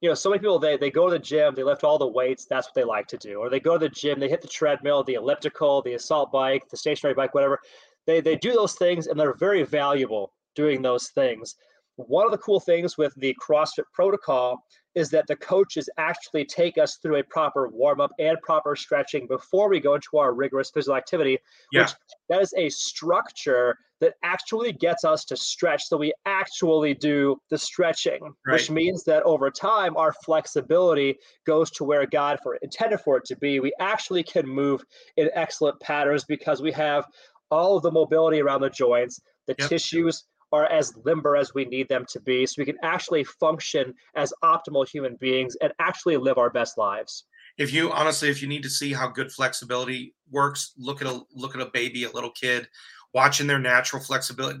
you 0.00 0.08
know, 0.08 0.14
so 0.14 0.30
many 0.30 0.40
people 0.40 0.58
they 0.58 0.76
they 0.76 0.90
go 0.90 1.06
to 1.08 1.12
the 1.12 1.18
gym, 1.18 1.54
they 1.54 1.62
lift 1.64 1.84
all 1.84 1.98
the 1.98 2.06
weights, 2.06 2.46
that's 2.46 2.66
what 2.68 2.74
they 2.74 2.84
like 2.84 3.06
to 3.08 3.16
do. 3.18 3.36
Or 3.38 3.50
they 3.50 3.60
go 3.60 3.74
to 3.74 3.78
the 3.78 3.88
gym, 3.88 4.20
they 4.20 4.28
hit 4.28 4.42
the 4.42 4.48
treadmill, 4.48 5.02
the 5.04 5.14
elliptical, 5.14 5.82
the 5.82 5.94
assault 5.94 6.30
bike, 6.32 6.68
the 6.68 6.76
stationary 6.76 7.14
bike, 7.14 7.34
whatever. 7.34 7.60
They 8.06 8.20
they 8.20 8.36
do 8.36 8.52
those 8.52 8.74
things 8.74 9.06
and 9.06 9.18
they're 9.18 9.34
very 9.34 9.62
valuable 9.64 10.32
doing 10.54 10.82
those 10.82 11.08
things. 11.08 11.56
One 11.96 12.24
of 12.24 12.30
the 12.30 12.38
cool 12.38 12.60
things 12.60 12.96
with 12.96 13.12
the 13.16 13.34
CrossFit 13.44 13.84
protocol 13.92 14.64
is 14.98 15.10
that 15.10 15.28
the 15.28 15.36
coaches 15.36 15.88
actually 15.96 16.44
take 16.44 16.76
us 16.76 16.96
through 16.96 17.20
a 17.20 17.22
proper 17.22 17.68
warm 17.68 18.00
up 18.00 18.10
and 18.18 18.36
proper 18.42 18.74
stretching 18.74 19.28
before 19.28 19.68
we 19.68 19.78
go 19.78 19.94
into 19.94 20.18
our 20.18 20.34
rigorous 20.34 20.70
physical 20.70 20.96
activity. 20.96 21.38
Yeah. 21.70 21.82
Which 21.82 21.92
that 22.28 22.42
is 22.42 22.52
a 22.56 22.68
structure 22.68 23.78
that 24.00 24.14
actually 24.24 24.72
gets 24.72 25.04
us 25.04 25.24
to 25.26 25.36
stretch. 25.36 25.84
So 25.86 25.96
we 25.96 26.12
actually 26.26 26.94
do 26.94 27.40
the 27.48 27.56
stretching, 27.56 28.20
right. 28.44 28.54
which 28.54 28.70
means 28.70 29.04
that 29.04 29.22
over 29.22 29.52
time 29.52 29.96
our 29.96 30.12
flexibility 30.24 31.18
goes 31.46 31.70
to 31.72 31.84
where 31.84 32.04
God 32.04 32.40
for 32.42 32.56
intended 32.56 33.00
for 33.00 33.18
it 33.18 33.24
to 33.26 33.36
be. 33.36 33.60
We 33.60 33.72
actually 33.78 34.24
can 34.24 34.48
move 34.48 34.84
in 35.16 35.30
excellent 35.32 35.78
patterns 35.78 36.24
because 36.24 36.60
we 36.60 36.72
have 36.72 37.06
all 37.52 37.76
of 37.76 37.84
the 37.84 37.92
mobility 37.92 38.40
around 38.40 38.62
the 38.62 38.70
joints, 38.70 39.20
the 39.46 39.54
yep. 39.58 39.68
tissues 39.68 40.24
are 40.52 40.66
as 40.66 40.96
limber 41.04 41.36
as 41.36 41.54
we 41.54 41.64
need 41.64 41.88
them 41.88 42.04
to 42.08 42.20
be 42.20 42.46
so 42.46 42.54
we 42.58 42.64
can 42.64 42.78
actually 42.82 43.24
function 43.24 43.94
as 44.16 44.32
optimal 44.42 44.88
human 44.88 45.16
beings 45.16 45.56
and 45.60 45.72
actually 45.78 46.16
live 46.16 46.38
our 46.38 46.50
best 46.50 46.78
lives. 46.78 47.24
If 47.58 47.72
you 47.72 47.90
honestly 47.90 48.28
if 48.28 48.40
you 48.40 48.48
need 48.48 48.62
to 48.62 48.70
see 48.70 48.92
how 48.92 49.08
good 49.08 49.32
flexibility 49.32 50.14
works 50.30 50.72
look 50.78 51.02
at 51.02 51.08
a 51.08 51.20
look 51.34 51.54
at 51.54 51.60
a 51.60 51.70
baby 51.72 52.04
a 52.04 52.10
little 52.10 52.30
kid 52.30 52.68
watching 53.14 53.46
their 53.46 53.58
natural 53.58 54.02
flexibility. 54.02 54.60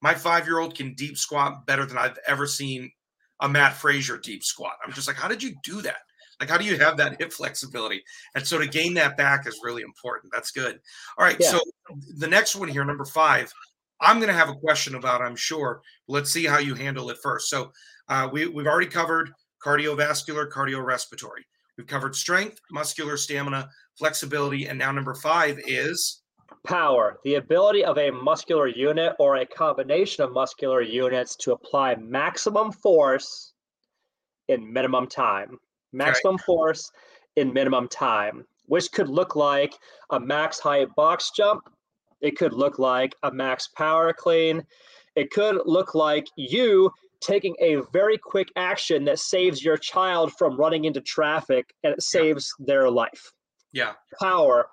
My 0.00 0.14
five 0.14 0.46
year 0.46 0.58
old 0.58 0.74
can 0.74 0.94
deep 0.94 1.18
squat 1.18 1.66
better 1.66 1.84
than 1.84 1.98
i've 1.98 2.18
ever 2.26 2.46
seen 2.46 2.90
a 3.40 3.48
mat 3.48 3.74
fraser 3.74 4.18
deep 4.18 4.42
squat. 4.42 4.72
I'm 4.84 4.92
just 4.92 5.06
like 5.06 5.16
how 5.16 5.28
did 5.28 5.42
you 5.42 5.54
do 5.62 5.82
that? 5.82 5.98
Like 6.40 6.48
how 6.48 6.56
do 6.56 6.64
you 6.64 6.78
have 6.78 6.96
that 6.96 7.20
hip 7.20 7.32
flexibility? 7.32 8.02
And 8.34 8.46
so 8.46 8.58
to 8.58 8.66
gain 8.66 8.94
that 8.94 9.16
back 9.16 9.46
is 9.46 9.60
really 9.62 9.82
important. 9.82 10.32
That's 10.32 10.50
good. 10.50 10.80
All 11.18 11.24
right 11.24 11.36
yeah. 11.38 11.50
so 11.50 11.60
the 12.16 12.28
next 12.28 12.56
one 12.56 12.68
here 12.68 12.84
number 12.84 13.04
five 13.04 13.52
I'm 14.00 14.18
going 14.18 14.28
to 14.28 14.34
have 14.34 14.48
a 14.48 14.54
question 14.54 14.94
about, 14.94 15.22
I'm 15.22 15.36
sure. 15.36 15.82
Let's 16.06 16.32
see 16.32 16.44
how 16.44 16.58
you 16.58 16.74
handle 16.74 17.10
it 17.10 17.18
first. 17.22 17.48
So 17.48 17.72
uh, 18.08 18.28
we, 18.30 18.46
we've 18.46 18.66
already 18.66 18.86
covered 18.86 19.30
cardiovascular, 19.64 20.50
cardiorespiratory. 20.50 21.42
We've 21.76 21.86
covered 21.86 22.14
strength, 22.14 22.58
muscular 22.70 23.16
stamina, 23.16 23.68
flexibility, 23.98 24.66
and 24.68 24.78
now 24.78 24.92
number 24.92 25.14
five 25.14 25.58
is 25.66 26.22
power, 26.64 27.18
the 27.24 27.34
ability 27.34 27.84
of 27.84 27.98
a 27.98 28.10
muscular 28.10 28.68
unit 28.68 29.14
or 29.18 29.36
a 29.36 29.46
combination 29.46 30.24
of 30.24 30.32
muscular 30.32 30.82
units 30.82 31.36
to 31.36 31.52
apply 31.52 31.94
maximum 31.96 32.72
force 32.72 33.52
in 34.48 34.72
minimum 34.72 35.06
time. 35.06 35.58
Maximum 35.92 36.34
okay. 36.34 36.44
force 36.44 36.90
in 37.36 37.52
minimum 37.52 37.88
time, 37.88 38.44
which 38.66 38.90
could 38.92 39.08
look 39.08 39.36
like 39.36 39.74
a 40.10 40.20
max 40.20 40.58
height 40.58 40.88
box 40.96 41.30
jump, 41.34 41.62
it 42.20 42.36
could 42.36 42.52
look 42.52 42.78
like 42.78 43.14
a 43.22 43.30
max 43.30 43.68
power 43.68 44.12
clean. 44.12 44.64
It 45.16 45.30
could 45.30 45.60
look 45.64 45.94
like 45.94 46.26
you 46.36 46.90
taking 47.20 47.56
a 47.60 47.76
very 47.92 48.16
quick 48.16 48.48
action 48.56 49.04
that 49.04 49.18
saves 49.18 49.64
your 49.64 49.76
child 49.76 50.32
from 50.38 50.56
running 50.56 50.84
into 50.84 51.00
traffic 51.00 51.74
and 51.82 51.92
it 51.92 52.02
saves 52.02 52.52
yeah. 52.58 52.66
their 52.66 52.90
life. 52.90 53.32
Yeah. 53.72 53.92
Power. 54.20 54.68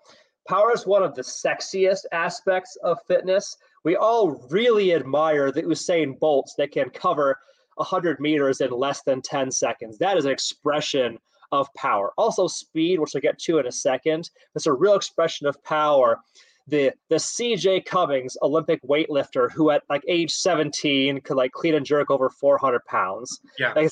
Power 0.47 0.71
is 0.73 0.85
one 0.85 1.01
of 1.01 1.15
the 1.15 1.23
sexiest 1.23 2.05
aspects 2.11 2.77
of 2.83 2.99
fitness. 3.07 3.57
We 3.83 3.95
all 3.95 4.47
really 4.49 4.93
admire 4.93 5.51
the 5.51 5.63
Usain 5.63 6.19
Bolts 6.19 6.53
that 6.57 6.71
can 6.71 6.89
cover 6.91 7.37
100 7.75 8.19
meters 8.19 8.61
in 8.61 8.71
less 8.71 9.01
than 9.03 9.21
10 9.21 9.51
seconds. 9.51 9.97
That 9.97 10.17
is 10.17 10.25
an 10.25 10.31
expression 10.31 11.17
of 11.51 11.73
power. 11.75 12.11
Also, 12.17 12.47
speed, 12.47 12.99
which 12.99 13.15
I'll 13.15 13.21
get 13.21 13.39
to 13.39 13.59
in 13.59 13.67
a 13.67 13.71
second. 13.71 14.29
That's 14.53 14.67
a 14.67 14.73
real 14.73 14.95
expression 14.95 15.47
of 15.47 15.61
power. 15.63 16.19
The 16.67 16.93
the 17.09 17.17
CJ 17.17 17.85
Cummings 17.85 18.37
Olympic 18.41 18.81
weightlifter 18.83 19.51
who 19.51 19.69
at 19.69 19.83
like 19.89 20.03
age 20.07 20.31
17 20.31 21.21
could 21.21 21.37
like 21.37 21.51
clean 21.51 21.75
and 21.75 21.85
jerk 21.85 22.09
over 22.09 22.29
400 22.29 22.83
pounds. 22.85 23.39
Yeah. 23.59 23.73
Like 23.75 23.91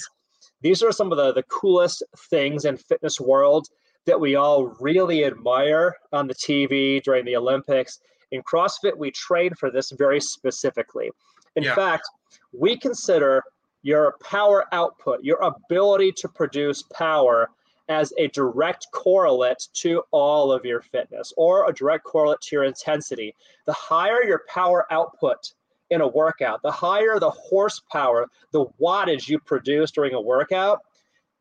these 0.61 0.81
are 0.81 0.91
some 0.91 1.11
of 1.11 1.17
the, 1.17 1.33
the 1.33 1.43
coolest 1.43 2.03
things 2.29 2.65
in 2.65 2.77
fitness 2.77 3.19
world 3.19 3.67
that 4.05 4.19
we 4.19 4.35
all 4.35 4.75
really 4.79 5.25
admire 5.25 5.95
on 6.11 6.27
the 6.27 6.35
TV 6.35 7.01
during 7.03 7.25
the 7.25 7.35
Olympics. 7.35 7.99
In 8.31 8.41
CrossFit, 8.41 8.97
we 8.97 9.11
train 9.11 9.53
for 9.55 9.69
this 9.69 9.91
very 9.91 10.19
specifically. 10.19 11.11
In 11.55 11.63
yeah. 11.63 11.75
fact, 11.75 12.09
we 12.51 12.77
consider 12.77 13.43
your 13.83 14.15
power 14.23 14.65
output, 14.71 15.23
your 15.23 15.37
ability 15.41 16.11
to 16.13 16.29
produce 16.29 16.81
power 16.93 17.49
as 17.89 18.13
a 18.17 18.27
direct 18.29 18.87
correlate 18.91 19.67
to 19.73 20.03
all 20.11 20.51
of 20.51 20.65
your 20.65 20.81
fitness 20.81 21.33
or 21.35 21.69
a 21.69 21.73
direct 21.73 22.03
correlate 22.03 22.39
to 22.41 22.55
your 22.55 22.63
intensity. 22.63 23.35
The 23.65 23.73
higher 23.73 24.23
your 24.23 24.43
power 24.47 24.87
output 24.91 25.53
in 25.89 26.01
a 26.01 26.07
workout, 26.07 26.61
the 26.63 26.71
higher 26.71 27.19
the 27.19 27.29
horsepower, 27.29 28.27
the 28.51 28.65
wattage 28.81 29.27
you 29.27 29.39
produce 29.39 29.91
during 29.91 30.13
a 30.13 30.21
workout 30.21 30.79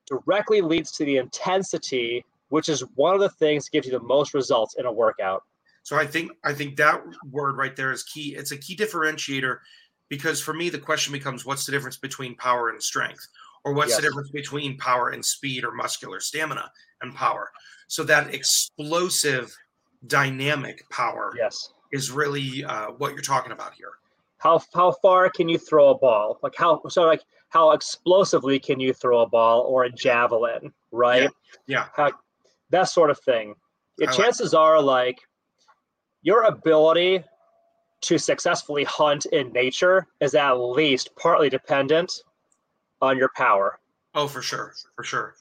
directly 0.09 0.61
leads 0.61 0.91
to 0.93 1.05
the 1.05 1.17
intensity, 1.17 2.25
which 2.49 2.69
is 2.69 2.81
one 2.97 3.15
of 3.15 3.21
the 3.21 3.31
things 3.31 3.65
that 3.65 3.73
gives 3.73 3.87
you 3.87 3.93
the 3.93 4.05
most 4.05 4.35
results 4.35 4.75
in 4.79 4.85
a 4.85 4.93
workout. 4.93 5.45
So 5.85 5.97
I 5.97 6.07
think 6.07 6.33
I 6.45 6.53
think 6.53 6.77
that 6.77 7.03
word 7.31 7.57
right 7.57 7.75
there 7.75 7.93
is 7.93 8.03
key. 8.03 8.35
It's 8.37 8.53
a 8.53 8.57
key 8.57 8.77
differentiator 8.77 9.59
because 10.09 10.41
for 10.41 10.53
me 10.53 10.69
the 10.69 10.79
question 10.79 11.13
becomes 11.13 11.45
what's 11.45 11.67
the 11.67 11.73
difference 11.73 11.97
between 11.97 12.37
power 12.37 12.69
and 12.69 12.83
strength 12.83 13.27
or 13.64 13.73
what's 13.73 13.90
yes. 13.90 13.97
the 14.00 14.02
difference 14.02 14.31
between 14.31 14.76
power 14.78 15.11
and 15.11 15.25
speed 15.25 15.64
or 15.64 15.73
muscular 15.73 16.21
stamina 16.21 16.71
and 17.00 17.14
power? 17.14 17.50
So 17.88 18.04
that 18.04 18.35
explosive 18.35 19.54
dynamic 20.07 20.88
power 20.90 21.33
yes. 21.37 21.73
is 21.92 22.11
really 22.11 22.64
uh, 22.64 22.88
what 22.99 23.12
you're 23.12 23.23
talking 23.23 23.52
about 23.52 23.75
here. 23.75 23.92
How 24.38 24.61
how 24.75 24.90
far 24.90 25.31
can 25.31 25.49
you 25.49 25.59
throw 25.59 25.90
a 25.90 25.99
ball? 25.99 26.38
Like 26.42 26.54
how 26.57 26.83
so 26.88 27.04
like 27.04 27.23
how 27.50 27.73
explosively 27.73 28.59
can 28.59 28.81
you 28.81 28.92
throw 28.92 29.21
a 29.21 29.28
ball 29.28 29.61
or 29.62 29.85
a 29.85 29.90
javelin 29.90 30.73
right? 30.90 31.23
Yeah, 31.23 31.28
yeah. 31.66 31.87
How, 31.95 32.12
that 32.71 32.85
sort 32.85 33.11
of 33.11 33.19
thing. 33.21 33.54
Yeah, 33.99 34.11
chances 34.11 34.52
like 34.52 34.61
are 34.61 34.81
like 34.81 35.21
your 36.23 36.45
ability 36.45 37.23
to 38.02 38.19
successfully 38.19 38.85
hunt 38.85 39.26
in 39.26 39.52
nature 39.52 40.07
is 40.21 40.35
at 40.35 40.52
least 40.52 41.11
partly 41.16 41.49
dependent 41.49 42.12
on 43.03 43.19
your 43.19 43.31
power. 43.37 43.79
Oh, 44.15 44.27
for 44.27 44.41
sure. 44.41 44.73
For 44.97 45.05
sure. 45.05 45.35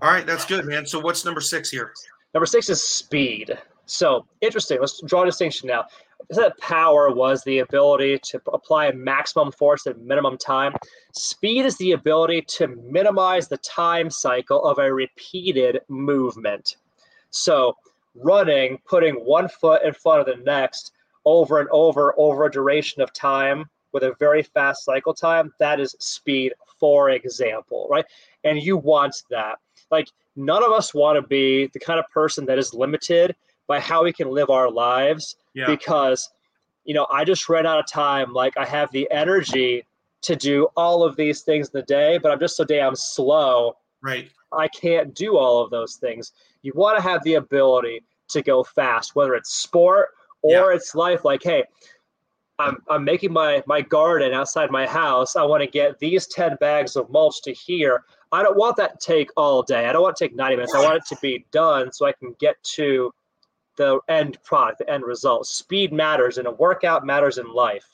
All 0.00 0.10
right, 0.10 0.26
that's 0.26 0.44
good, 0.44 0.66
man. 0.66 0.86
So 0.86 0.98
what's 0.98 1.24
number 1.24 1.40
six 1.40 1.70
here? 1.70 1.92
Number 2.34 2.46
six 2.46 2.68
is 2.68 2.82
speed. 2.82 3.56
So 3.86 4.26
interesting. 4.42 4.78
Let's 4.80 5.00
draw 5.02 5.22
a 5.22 5.26
distinction 5.26 5.68
now. 5.68 5.86
That 6.30 6.58
power 6.58 7.10
was 7.10 7.42
the 7.44 7.60
ability 7.60 8.18
to 8.24 8.40
apply 8.52 8.92
maximum 8.92 9.50
force 9.50 9.86
at 9.86 9.98
minimum 10.00 10.36
time. 10.36 10.74
Speed 11.12 11.64
is 11.64 11.76
the 11.78 11.92
ability 11.92 12.42
to 12.42 12.68
minimize 12.68 13.48
the 13.48 13.56
time 13.58 14.10
cycle 14.10 14.64
of 14.64 14.78
a 14.78 14.92
repeated 14.92 15.80
movement. 15.88 16.76
So 17.30 17.76
running, 18.14 18.78
putting 18.84 19.14
one 19.14 19.48
foot 19.48 19.82
in 19.84 19.94
front 19.94 20.20
of 20.20 20.26
the 20.26 20.42
next 20.44 20.92
over 21.24 21.60
and 21.60 21.68
over 21.70 22.14
over 22.18 22.46
a 22.46 22.50
duration 22.50 23.00
of 23.00 23.12
time 23.12 23.64
with 23.92 24.02
a 24.02 24.14
very 24.18 24.42
fast 24.42 24.84
cycle 24.84 25.14
time, 25.14 25.52
that 25.58 25.80
is 25.80 25.96
speed, 25.98 26.52
for 26.78 27.10
example, 27.10 27.88
right? 27.90 28.04
And 28.44 28.62
you 28.62 28.76
want 28.76 29.22
that. 29.30 29.58
Like, 29.90 30.08
none 30.36 30.62
of 30.62 30.70
us 30.70 30.94
want 30.94 31.20
to 31.20 31.26
be 31.26 31.68
the 31.72 31.80
kind 31.80 31.98
of 31.98 32.08
person 32.10 32.46
that 32.46 32.58
is 32.58 32.74
limited 32.74 33.34
by 33.66 33.80
how 33.80 34.04
we 34.04 34.12
can 34.12 34.30
live 34.30 34.50
our 34.50 34.70
lives 34.70 35.36
yeah. 35.54 35.66
because, 35.66 36.30
you 36.84 36.94
know, 36.94 37.06
I 37.10 37.24
just 37.24 37.48
ran 37.48 37.66
out 37.66 37.78
of 37.78 37.86
time. 37.86 38.32
Like, 38.32 38.56
I 38.56 38.64
have 38.64 38.90
the 38.92 39.08
energy 39.10 39.84
to 40.22 40.36
do 40.36 40.68
all 40.76 41.02
of 41.02 41.16
these 41.16 41.42
things 41.42 41.68
in 41.68 41.80
the 41.80 41.86
day, 41.86 42.18
but 42.18 42.32
I'm 42.32 42.40
just 42.40 42.56
so 42.56 42.64
damn 42.64 42.96
slow. 42.96 43.76
Right. 44.02 44.30
I 44.52 44.68
can't 44.68 45.14
do 45.14 45.36
all 45.36 45.62
of 45.62 45.70
those 45.70 45.96
things. 45.96 46.32
You 46.62 46.72
want 46.74 46.96
to 46.96 47.02
have 47.02 47.22
the 47.24 47.34
ability 47.34 48.02
to 48.28 48.42
go 48.42 48.64
fast, 48.64 49.14
whether 49.14 49.34
it's 49.34 49.52
sport 49.52 50.08
or 50.42 50.70
yeah. 50.70 50.76
it's 50.76 50.94
life 50.94 51.24
like 51.24 51.42
hey 51.42 51.64
I'm, 52.58 52.82
I'm 52.88 53.04
making 53.04 53.32
my 53.32 53.62
my 53.66 53.80
garden 53.80 54.32
outside 54.32 54.70
my 54.70 54.86
house. 54.86 55.36
I 55.36 55.44
want 55.44 55.62
to 55.62 55.68
get 55.68 55.98
these 55.98 56.26
10 56.26 56.56
bags 56.60 56.96
of 56.96 57.08
mulch 57.10 57.40
to 57.42 57.52
here. 57.52 58.04
I 58.32 58.42
don't 58.42 58.56
want 58.56 58.76
that 58.76 59.00
to 59.00 59.06
take 59.06 59.30
all 59.36 59.62
day. 59.62 59.86
I 59.86 59.92
don't 59.92 60.02
want 60.02 60.16
to 60.16 60.24
take 60.24 60.34
90 60.34 60.56
minutes. 60.56 60.74
I 60.74 60.82
want 60.82 60.96
it 60.96 61.06
to 61.06 61.16
be 61.22 61.46
done 61.50 61.92
so 61.92 62.06
i 62.06 62.12
can 62.12 62.34
get 62.40 62.62
to 62.74 63.12
the 63.76 64.00
end 64.08 64.38
product 64.44 64.78
the 64.78 64.90
end 64.90 65.04
result. 65.04 65.46
Speed 65.46 65.92
matters 65.92 66.38
in 66.38 66.46
a 66.46 66.50
workout 66.50 67.06
matters 67.06 67.38
in 67.38 67.52
life. 67.52 67.86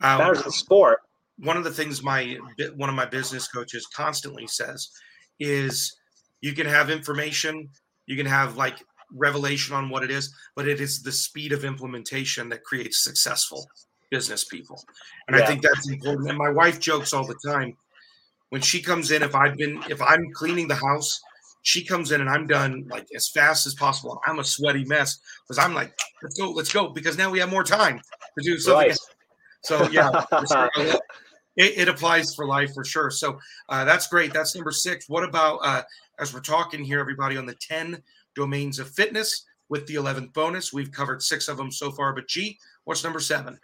Um, 0.00 0.18
matters 0.18 0.44
in 0.44 0.52
sport. 0.52 1.00
one 1.38 1.56
of 1.56 1.64
the 1.64 1.72
things 1.72 2.02
my 2.02 2.38
one 2.76 2.88
of 2.88 2.94
my 2.94 3.06
business 3.06 3.48
coaches 3.48 3.86
constantly 3.94 4.46
says 4.46 4.88
is 5.40 5.96
you 6.40 6.52
can 6.52 6.66
have 6.66 6.88
information 6.88 7.68
you 8.06 8.16
can 8.16 8.26
have 8.26 8.56
like 8.56 8.82
revelation 9.12 9.74
on 9.74 9.88
what 9.90 10.02
it 10.02 10.10
is, 10.10 10.34
but 10.56 10.68
it 10.68 10.80
is 10.80 11.02
the 11.02 11.12
speed 11.12 11.52
of 11.52 11.64
implementation 11.64 12.48
that 12.48 12.64
creates 12.64 13.02
successful 13.02 13.66
business 14.10 14.44
people. 14.44 14.82
And 15.26 15.36
yeah. 15.36 15.42
I 15.42 15.46
think 15.46 15.62
that's 15.62 15.88
important. 15.88 16.28
And 16.28 16.38
my 16.38 16.50
wife 16.50 16.80
jokes 16.80 17.12
all 17.12 17.26
the 17.26 17.38
time 17.46 17.76
when 18.50 18.60
she 18.60 18.80
comes 18.80 19.10
in, 19.10 19.22
if 19.22 19.34
I've 19.34 19.56
been, 19.56 19.82
if 19.88 20.00
I'm 20.00 20.32
cleaning 20.32 20.68
the 20.68 20.74
house, 20.74 21.20
she 21.62 21.84
comes 21.84 22.12
in 22.12 22.20
and 22.20 22.30
I'm 22.30 22.46
done 22.46 22.86
like 22.88 23.06
as 23.14 23.28
fast 23.28 23.66
as 23.66 23.74
possible. 23.74 24.20
I'm 24.26 24.38
a 24.38 24.44
sweaty 24.44 24.84
mess 24.84 25.18
because 25.46 25.62
I'm 25.62 25.74
like, 25.74 25.98
let's 26.22 26.38
go, 26.38 26.50
let's 26.50 26.72
go, 26.72 26.88
because 26.88 27.18
now 27.18 27.30
we 27.30 27.38
have 27.40 27.50
more 27.50 27.64
time 27.64 28.00
to 28.38 28.44
do 28.44 28.58
something. 28.58 28.88
Right. 28.88 28.98
So 29.62 29.88
yeah, 29.90 30.24
it, 31.56 31.78
it, 31.78 31.88
applies 31.88 32.34
for 32.34 32.46
life 32.46 32.72
for 32.72 32.84
sure. 32.84 33.10
So 33.10 33.38
uh, 33.68 33.84
that's 33.84 34.06
great. 34.06 34.32
That's 34.32 34.54
number 34.54 34.70
six. 34.70 35.08
What 35.08 35.24
about 35.24 35.58
uh, 35.62 35.82
as 36.18 36.32
we're 36.32 36.40
talking 36.40 36.84
here, 36.84 37.00
everybody 37.00 37.36
on 37.36 37.44
the 37.44 37.56
10 37.56 38.02
domains 38.34 38.78
of 38.78 38.88
fitness 38.90 39.44
with 39.68 39.86
the 39.86 39.96
11th 39.96 40.32
bonus. 40.32 40.72
We've 40.72 40.90
covered 40.90 41.22
six 41.22 41.48
of 41.48 41.56
them 41.56 41.70
so 41.70 41.90
far, 41.90 42.14
but 42.14 42.28
G, 42.28 42.58
what's 42.84 43.04
number 43.04 43.20
seven? 43.20 43.58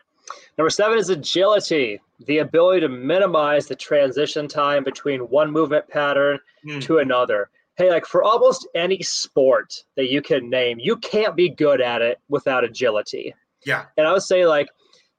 Number 0.56 0.70
seven 0.70 0.98
is 0.98 1.10
agility, 1.10 2.00
the 2.26 2.38
ability 2.38 2.80
to 2.80 2.88
minimize 2.88 3.66
the 3.66 3.76
transition 3.76 4.48
time 4.48 4.84
between 4.84 5.20
one 5.20 5.50
movement 5.50 5.88
pattern 5.88 6.38
mm. 6.66 6.82
to 6.82 6.98
another. 6.98 7.50
Hey, 7.76 7.90
like 7.90 8.06
for 8.06 8.22
almost 8.22 8.68
any 8.74 9.02
sport 9.02 9.84
that 9.96 10.10
you 10.10 10.22
can 10.22 10.48
name, 10.48 10.78
you 10.78 10.96
can't 10.96 11.34
be 11.34 11.48
good 11.48 11.80
at 11.80 12.02
it 12.02 12.20
without 12.28 12.62
agility. 12.62 13.34
Yeah. 13.66 13.86
And 13.96 14.06
I 14.06 14.12
would 14.12 14.22
say 14.22 14.46
like 14.46 14.68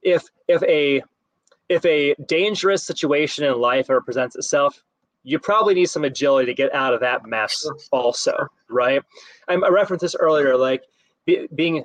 if 0.03 0.23
if 0.47 0.63
a 0.63 1.03
if 1.67 1.83
a 1.85 2.15
dangerous 2.25 2.85
situation 2.85 3.43
in 3.43 3.59
life 3.59 3.89
ever 3.89 4.01
presents 4.01 4.35
itself, 4.35 4.81
you 5.25 5.39
probably 5.39 5.73
need 5.73 5.87
some 5.87 6.05
agility 6.05 6.45
to 6.45 6.53
get 6.53 6.73
out 6.73 6.93
of 6.93 7.01
that 7.01 7.25
mess 7.25 7.67
also 7.91 8.47
right 8.69 9.01
i 9.47 9.55
referenced 9.55 10.01
this 10.01 10.15
earlier 10.15 10.55
like 10.55 10.83
be, 11.25 11.47
being 11.53 11.83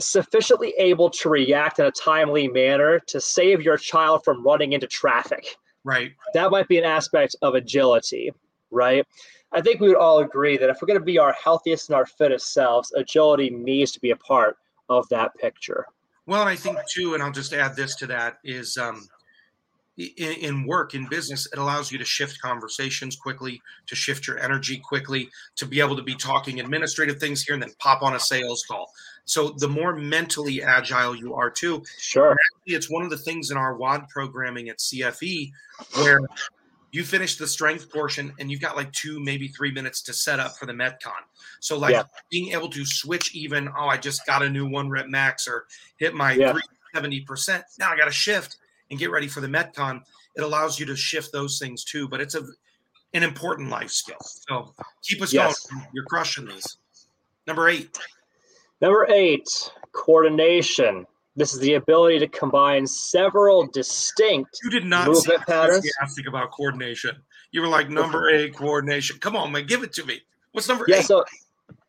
sufficiently 0.00 0.74
able 0.78 1.08
to 1.08 1.28
react 1.28 1.78
in 1.78 1.86
a 1.86 1.90
timely 1.90 2.48
manner 2.48 2.98
to 2.98 3.20
save 3.20 3.62
your 3.62 3.76
child 3.76 4.24
from 4.24 4.44
running 4.44 4.72
into 4.72 4.86
traffic. 4.86 5.56
Right. 5.84 6.12
That 6.32 6.50
might 6.50 6.66
be 6.68 6.78
an 6.78 6.84
aspect 6.84 7.36
of 7.42 7.54
agility 7.54 8.32
right? 8.74 9.06
I 9.52 9.60
think 9.60 9.80
we 9.80 9.88
would 9.88 9.96
all 9.96 10.18
agree 10.18 10.58
that 10.58 10.68
if 10.68 10.78
we're 10.82 10.86
going 10.86 10.98
to 10.98 11.04
be 11.04 11.18
our 11.18 11.32
healthiest 11.32 11.88
and 11.88 11.96
our 11.96 12.06
fittest 12.06 12.52
selves 12.52 12.92
agility 12.92 13.48
needs 13.50 13.92
to 13.92 14.00
be 14.00 14.10
a 14.10 14.16
part 14.16 14.58
of 14.88 15.08
that 15.08 15.34
picture. 15.36 15.86
Well 16.26 16.40
and 16.40 16.48
i 16.48 16.56
think 16.56 16.78
too 16.90 17.12
and 17.12 17.22
i'll 17.22 17.30
just 17.30 17.52
add 17.52 17.76
this 17.76 17.96
to 17.96 18.06
that 18.06 18.38
is 18.44 18.78
um, 18.78 19.06
in, 19.98 20.66
work 20.66 20.94
in 20.94 21.06
business 21.06 21.46
it 21.52 21.58
allows 21.58 21.92
you 21.92 21.98
to 21.98 22.04
shift 22.04 22.40
conversations 22.40 23.14
quickly 23.14 23.60
to 23.86 23.94
shift 23.94 24.26
your 24.26 24.38
energy 24.38 24.78
quickly 24.78 25.28
to 25.56 25.66
be 25.66 25.80
able 25.80 25.94
to 25.96 26.02
be 26.02 26.14
talking 26.14 26.60
administrative 26.60 27.18
things 27.18 27.42
here 27.42 27.52
and 27.52 27.62
then 27.62 27.72
pop 27.78 28.02
on 28.02 28.14
a 28.14 28.20
sales 28.20 28.64
call 28.66 28.90
so 29.24 29.50
the 29.58 29.68
more 29.68 29.94
mentally 29.96 30.62
agile 30.62 31.14
you 31.14 31.34
are 31.34 31.50
too 31.50 31.82
sure 31.98 32.36
it's 32.66 32.90
one 32.90 33.02
of 33.02 33.10
the 33.10 33.16
things 33.16 33.50
in 33.50 33.56
our 33.56 33.76
WOD 33.76 34.08
programming 34.08 34.68
at 34.68 34.78
cfe 34.78 35.50
where 35.96 36.20
you 36.92 37.02
finish 37.02 37.36
the 37.36 37.46
strength 37.46 37.90
portion 37.90 38.32
and 38.38 38.50
you've 38.50 38.60
got 38.60 38.76
like 38.76 38.92
two 38.92 39.18
maybe 39.20 39.48
three 39.48 39.72
minutes 39.72 40.02
to 40.02 40.12
set 40.12 40.38
up 40.38 40.56
for 40.56 40.66
the 40.66 40.72
metcon 40.72 41.22
so 41.60 41.78
like 41.78 41.92
yeah. 41.92 42.02
being 42.30 42.52
able 42.52 42.68
to 42.68 42.84
switch 42.84 43.34
even 43.34 43.68
oh 43.78 43.86
i 43.86 43.96
just 43.96 44.26
got 44.26 44.42
a 44.42 44.48
new 44.48 44.68
one 44.68 44.88
rep 44.88 45.08
max 45.08 45.48
or 45.48 45.66
hit 45.98 46.14
my 46.14 46.32
yeah. 46.32 46.54
70% 46.94 47.62
now 47.78 47.90
i 47.90 47.96
got 47.96 48.04
to 48.04 48.12
shift 48.12 48.58
and 48.90 48.98
get 48.98 49.10
ready 49.10 49.26
for 49.26 49.40
the 49.40 49.48
Metcon 49.48 50.00
it 50.36 50.42
allows 50.42 50.78
you 50.78 50.86
to 50.86 50.96
shift 50.96 51.32
those 51.32 51.58
things 51.58 51.84
too. 51.84 52.08
But 52.08 52.20
it's 52.20 52.34
a 52.34 52.42
an 53.12 53.22
important 53.22 53.70
life 53.70 53.90
skill. 53.90 54.18
So 54.20 54.74
keep 55.04 55.22
us 55.22 55.32
Yes. 55.32 55.66
going. 55.66 55.86
You're 55.92 56.04
crushing 56.04 56.46
these. 56.46 56.78
Number 57.46 57.68
eight. 57.68 57.96
Number 58.84 59.06
eight, 59.10 59.48
coordination. 59.92 61.06
This 61.36 61.54
is 61.54 61.58
the 61.60 61.72
ability 61.72 62.18
to 62.18 62.28
combine 62.28 62.86
several 62.86 63.66
distinct 63.66 64.58
You 64.62 64.68
did 64.68 64.84
not 64.84 65.08
Movement 65.08 65.40
patterns? 65.46 65.76
enthusiastic 65.78 66.28
about 66.28 66.50
coordination. 66.50 67.16
You 67.50 67.62
were 67.62 67.68
like 67.68 67.88
number 67.88 68.28
eight 68.28 68.54
coordination. 68.54 69.16
Come 69.20 69.36
on, 69.36 69.52
man, 69.52 69.64
give 69.66 69.84
it 69.84 69.94
to 69.94 70.04
me. 70.04 70.20
What's 70.52 70.68
number 70.68 70.84
Yeah, 70.86 70.96
eight? 70.98 71.06
so 71.06 71.24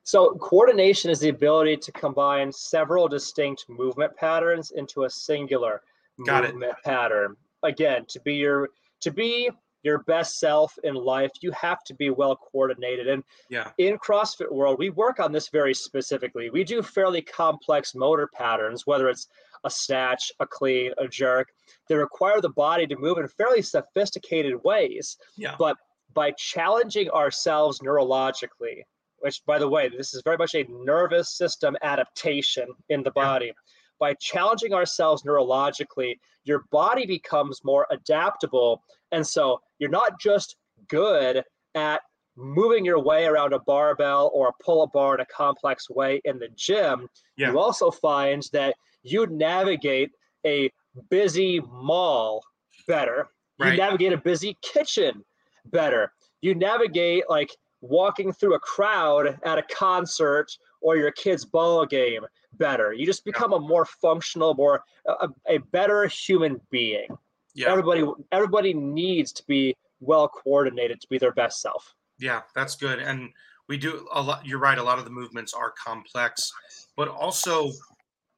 so 0.03 0.35
coordination 0.35 1.11
is 1.11 1.19
the 1.19 1.27
ability 1.27 1.75
to 1.77 1.91
combine 1.91 2.49
several 2.49 3.09
distinct 3.09 3.65
movement 3.67 4.15
patterns 4.15 4.71
into 4.71 5.03
a 5.03 5.09
singular 5.09 5.81
Got 6.25 6.45
it. 6.45 6.51
movement 6.53 6.75
pattern. 6.85 7.35
Again, 7.63 8.05
to 8.07 8.21
be 8.21 8.35
your 8.35 8.69
to 9.01 9.11
be 9.11 9.49
your 9.85 9.99
best 9.99 10.39
self 10.39 10.77
in 10.83 10.95
life, 10.95 11.31
you 11.41 11.51
have 11.51 11.83
to 11.85 11.93
be 11.93 12.09
well 12.09 12.35
coordinated. 12.35 13.07
And 13.07 13.23
yeah, 13.49 13.71
in 13.77 13.97
CrossFit 13.97 14.51
world, 14.51 14.79
we 14.79 14.89
work 14.89 15.19
on 15.19 15.31
this 15.31 15.49
very 15.49 15.73
specifically. 15.73 16.49
We 16.49 16.63
do 16.63 16.81
fairly 16.81 17.21
complex 17.21 17.95
motor 17.95 18.27
patterns, 18.33 18.85
whether 18.85 19.07
it's 19.07 19.27
a 19.63 19.69
snatch, 19.69 20.31
a 20.39 20.47
clean, 20.47 20.91
a 20.97 21.07
jerk. 21.07 21.49
They 21.87 21.95
require 21.95 22.41
the 22.41 22.49
body 22.49 22.87
to 22.87 22.97
move 22.97 23.17
in 23.19 23.27
fairly 23.27 23.61
sophisticated 23.61 24.55
ways 24.63 25.17
yeah, 25.37 25.55
but 25.57 25.77
by 26.13 26.31
challenging 26.31 27.09
ourselves 27.09 27.79
neurologically, 27.79 28.83
which 29.19 29.41
by 29.45 29.59
the 29.59 29.69
way, 29.69 29.89
this 29.89 30.13
is 30.13 30.21
very 30.23 30.37
much 30.37 30.55
a 30.55 30.65
nervous 30.69 31.37
system 31.37 31.75
adaptation 31.83 32.67
in 32.89 33.03
the 33.03 33.11
Yeah. 33.11 33.53
By 33.99 34.13
challenging 34.15 34.73
ourselves 34.73 35.23
neurologically, 35.23 36.15
your 36.43 36.65
body 36.71 37.05
becomes 37.05 37.61
more 37.63 37.87
adaptable. 37.91 38.83
And 39.11 39.25
so 39.25 39.59
you're 39.79 39.89
not 39.89 40.19
just 40.19 40.57
good 40.87 41.43
at 41.75 42.01
moving 42.37 42.83
your 42.83 42.99
way 42.99 43.25
around 43.25 43.53
a 43.53 43.59
barbell 43.59 44.31
or 44.33 44.49
a 44.49 44.63
pull 44.63 44.81
up 44.81 44.91
bar 44.93 45.15
in 45.15 45.21
a 45.21 45.25
complex 45.25 45.89
way 45.89 46.21
in 46.25 46.37
the 46.37 46.49
gym. 46.55 47.07
Yeah. 47.37 47.51
You 47.51 47.59
also 47.59 47.91
find 47.91 48.43
that 48.51 48.75
you 49.03 49.25
navigate 49.27 50.11
a 50.45 50.71
busy 51.09 51.61
mall 51.71 52.43
better. 52.87 53.29
You 53.59 53.77
navigate 53.77 54.11
a 54.11 54.17
busy 54.17 54.57
kitchen 54.61 55.23
better. 55.67 56.11
You 56.41 56.55
navigate 56.55 57.23
like 57.29 57.55
walking 57.81 58.33
through 58.33 58.55
a 58.55 58.59
crowd 58.59 59.39
at 59.43 59.57
a 59.57 59.63
concert 59.63 60.51
or 60.81 60.97
your 60.97 61.11
kid's 61.11 61.45
ball 61.45 61.85
game 61.85 62.25
better. 62.57 62.93
You 62.93 63.05
just 63.05 63.25
become 63.25 63.53
a 63.53 63.59
more 63.59 63.85
functional, 63.85 64.53
more 64.53 64.83
a, 65.07 65.29
a 65.47 65.57
better 65.57 66.07
human 66.07 66.59
being. 66.71 67.07
yeah, 67.53 67.69
Everybody 67.69 68.03
everybody 68.31 68.73
needs 68.73 69.31
to 69.33 69.43
be 69.47 69.75
well 69.99 70.27
coordinated 70.27 71.01
to 71.01 71.07
be 71.07 71.17
their 71.17 71.31
best 71.33 71.61
self. 71.61 71.93
yeah. 72.19 72.41
That's 72.55 72.75
good. 72.75 72.99
And 72.99 73.29
we 73.67 73.77
do 73.77 74.07
a 74.13 74.21
lot. 74.21 74.45
You're 74.45 74.59
right. 74.59 74.77
A 74.77 74.83
lot 74.83 74.99
of 74.99 75.05
the 75.05 75.11
movements 75.11 75.53
are 75.53 75.71
complex, 75.71 76.51
but 76.95 77.07
also 77.07 77.71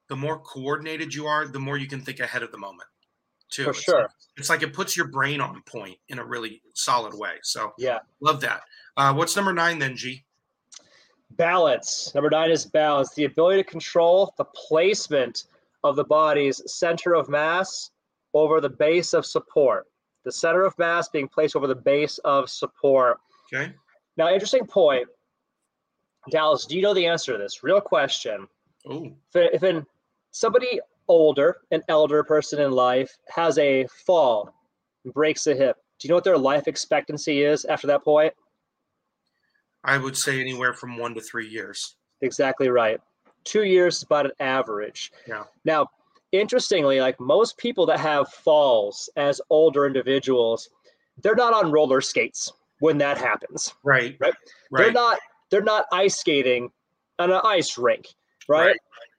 the 0.09 0.15
more 0.15 0.39
coordinated 0.39 1.13
you 1.13 1.25
are, 1.25 1.47
the 1.47 1.59
more 1.59 1.77
you 1.77 1.87
can 1.87 1.99
think 1.99 2.19
ahead 2.21 2.43
of 2.43 2.51
the 2.51 2.57
moment. 2.57 2.87
Too. 3.49 3.63
For 3.65 3.69
It's 3.71 3.81
sure. 3.81 4.01
like- 4.03 4.11
it's 4.37 4.49
like 4.49 4.61
it 4.61 4.71
puts 4.71 4.95
your 4.95 5.07
brain 5.07 5.41
on 5.41 5.61
point 5.63 5.97
in 6.09 6.19
a 6.19 6.23
really 6.23 6.61
solid 6.75 7.13
way. 7.15 7.37
So 7.41 7.73
Yeah. 7.79 7.99
love 8.21 8.39
that. 8.41 8.61
Uh, 8.95 9.13
what's 9.15 9.35
number 9.35 9.51
nine 9.51 9.79
then, 9.79 9.95
G? 9.97 10.23
Balance. 11.31 12.11
Number 12.15 12.29
nine 12.29 12.51
is 12.51 12.65
balance. 12.65 13.13
The 13.13 13.25
ability 13.25 13.63
to 13.63 13.69
control 13.69 14.33
the 14.37 14.45
placement 14.45 15.45
of 15.83 15.95
the 15.95 16.03
body's 16.03 16.61
center 16.71 17.13
of 17.13 17.29
mass 17.29 17.91
over 18.33 18.59
the 18.61 18.69
base 18.69 19.13
of 19.13 19.25
support. 19.25 19.87
The 20.25 20.31
center 20.31 20.63
of 20.63 20.77
mass 20.77 21.09
being 21.09 21.27
placed 21.27 21.55
over 21.55 21.67
the 21.67 21.75
base 21.75 22.17
of 22.19 22.49
support. 22.49 23.19
Okay. 23.53 23.73
Now, 24.17 24.31
interesting 24.31 24.65
point. 24.65 25.07
Dallas, 26.29 26.65
do 26.65 26.75
you 26.75 26.81
know 26.81 26.93
the 26.93 27.05
answer 27.05 27.33
to 27.33 27.37
this? 27.37 27.63
Real 27.63 27.79
question. 27.79 28.47
If, 28.85 29.53
if 29.53 29.63
in 29.63 29.85
somebody 30.31 30.79
older, 31.07 31.57
an 31.71 31.83
elder 31.87 32.23
person 32.23 32.59
in 32.59 32.71
life, 32.71 33.17
has 33.29 33.57
a 33.57 33.87
fall, 34.05 34.53
and 35.05 35.13
breaks 35.13 35.47
a 35.47 35.55
hip, 35.55 35.77
do 35.99 36.07
you 36.07 36.09
know 36.09 36.15
what 36.15 36.23
their 36.23 36.37
life 36.37 36.67
expectancy 36.67 37.43
is 37.43 37.65
after 37.65 37.87
that 37.87 38.03
point? 38.03 38.33
I 39.87 39.97
would 39.97 40.17
say 40.17 40.39
anywhere 40.39 40.73
from 40.73 40.97
one 40.97 41.15
to 41.15 41.21
three 41.21 41.47
years. 41.47 41.95
Exactly 42.21 42.69
right. 42.69 42.99
Two 43.45 43.63
years 43.63 43.97
is 43.97 44.03
about 44.03 44.25
an 44.25 44.33
average. 44.41 45.11
Yeah. 45.25 45.45
Now, 45.63 45.87
interestingly, 46.33 46.99
like 46.99 47.19
most 47.19 47.57
people 47.57 47.85
that 47.85 47.99
have 47.99 48.27
falls 48.27 49.09
as 49.15 49.39
older 49.49 49.87
individuals, 49.87 50.69
they're 51.23 51.35
not 51.35 51.53
on 51.53 51.71
roller 51.71 52.01
skates 52.01 52.51
when 52.79 52.97
that 52.97 53.17
happens. 53.17 53.73
Right. 53.83 54.17
Right. 54.19 54.33
Right. 54.69 54.83
They're 54.83 54.91
not 54.91 55.19
they're 55.49 55.61
not 55.61 55.85
ice 55.93 56.17
skating 56.17 56.69
on 57.17 57.31
an 57.31 57.41
ice 57.45 57.77
rink, 57.77 58.07
right? 58.49 58.67
Right. 58.67 58.77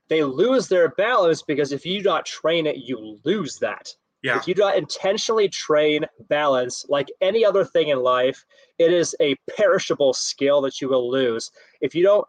They 0.09 0.23
lose 0.23 0.69
their 0.69 0.91
balance 0.91 1.43
because 1.43 1.73
if 1.73 1.87
you 1.87 2.03
not 2.03 2.27
train 2.27 2.67
it, 2.67 2.77
you 2.77 3.19
lose 3.25 3.57
that. 3.59 3.89
Yeah. 4.23 4.37
If 4.37 4.49
you 4.49 4.55
do 4.55 4.63
not 4.63 4.77
intentionally 4.77 5.49
train 5.49 6.05
balance 6.29 6.85
like 6.89 7.09
any 7.21 7.45
other 7.45 7.65
thing 7.65 7.89
in 7.89 8.01
life, 8.01 8.45
it 8.79 8.93
is 8.93 9.15
a 9.21 9.37
perishable 9.57 10.13
skill 10.13 10.61
that 10.63 10.81
you 10.81 10.89
will 10.89 11.11
lose. 11.11 11.51
If 11.81 11.95
you 11.95 12.03
don't 12.03 12.27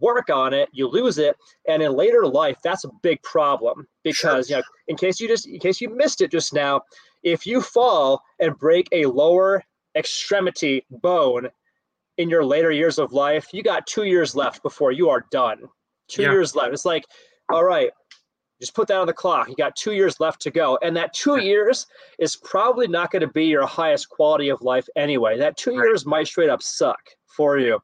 work 0.00 0.30
on 0.30 0.54
it, 0.54 0.68
you 0.72 0.88
lose 0.88 1.18
it. 1.18 1.36
And 1.68 1.82
in 1.82 1.92
later 1.92 2.26
life, 2.26 2.56
that's 2.64 2.84
a 2.84 2.90
big 3.02 3.22
problem 3.22 3.86
because 4.02 4.48
you 4.50 4.56
know, 4.56 4.62
in 4.88 4.96
case 4.96 5.20
you 5.20 5.28
just 5.28 5.46
in 5.46 5.60
case 5.60 5.80
you 5.80 5.90
missed 5.94 6.20
it 6.22 6.30
just 6.30 6.54
now, 6.54 6.80
if 7.22 7.46
you 7.46 7.60
fall 7.60 8.22
and 8.40 8.58
break 8.58 8.88
a 8.92 9.06
lower 9.06 9.62
extremity 9.94 10.84
bone 10.90 11.48
in 12.18 12.30
your 12.30 12.44
later 12.44 12.70
years 12.70 12.98
of 12.98 13.12
life, 13.12 13.48
you 13.52 13.62
got 13.62 13.86
two 13.86 14.04
years 14.04 14.34
left 14.34 14.62
before 14.62 14.90
you 14.92 15.10
are 15.10 15.26
done. 15.30 15.68
Two 16.08 16.22
Yeah. 16.22 16.32
years 16.32 16.54
left. 16.56 16.72
It's 16.72 16.84
like, 16.84 17.04
all 17.50 17.64
right, 17.64 17.90
just 18.60 18.74
put 18.74 18.88
that 18.88 18.98
on 18.98 19.06
the 19.06 19.12
clock. 19.12 19.48
You 19.48 19.54
got 19.54 19.76
two 19.76 19.92
years 19.92 20.18
left 20.18 20.40
to 20.42 20.50
go. 20.50 20.78
And 20.82 20.96
that 20.96 21.12
two 21.12 21.38
years 21.38 21.86
is 22.18 22.36
probably 22.36 22.88
not 22.88 23.10
going 23.10 23.20
to 23.20 23.28
be 23.28 23.44
your 23.44 23.66
highest 23.66 24.08
quality 24.08 24.48
of 24.48 24.62
life 24.62 24.88
anyway. 24.96 25.36
That 25.38 25.56
two 25.56 25.74
years 25.74 26.06
might 26.06 26.26
straight 26.26 26.48
up 26.48 26.62
suck 26.62 27.00
for 27.26 27.58
you. 27.58 27.78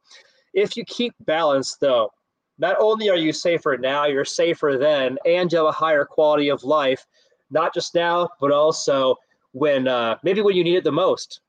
If 0.54 0.76
you 0.76 0.84
keep 0.84 1.14
balance, 1.20 1.76
though, 1.76 2.10
not 2.58 2.76
only 2.78 3.10
are 3.10 3.16
you 3.16 3.32
safer 3.32 3.76
now, 3.76 4.06
you're 4.06 4.24
safer 4.24 4.78
then, 4.78 5.18
and 5.26 5.50
you 5.50 5.58
have 5.58 5.66
a 5.66 5.72
higher 5.72 6.04
quality 6.04 6.48
of 6.48 6.64
life, 6.64 7.06
not 7.50 7.74
just 7.74 7.94
now, 7.94 8.28
but 8.40 8.52
also 8.52 9.16
when 9.52 9.88
uh, 9.88 10.16
maybe 10.22 10.40
when 10.40 10.56
you 10.56 10.64
need 10.64 10.76
it 10.76 10.84
the 10.84 10.92
most 10.92 11.40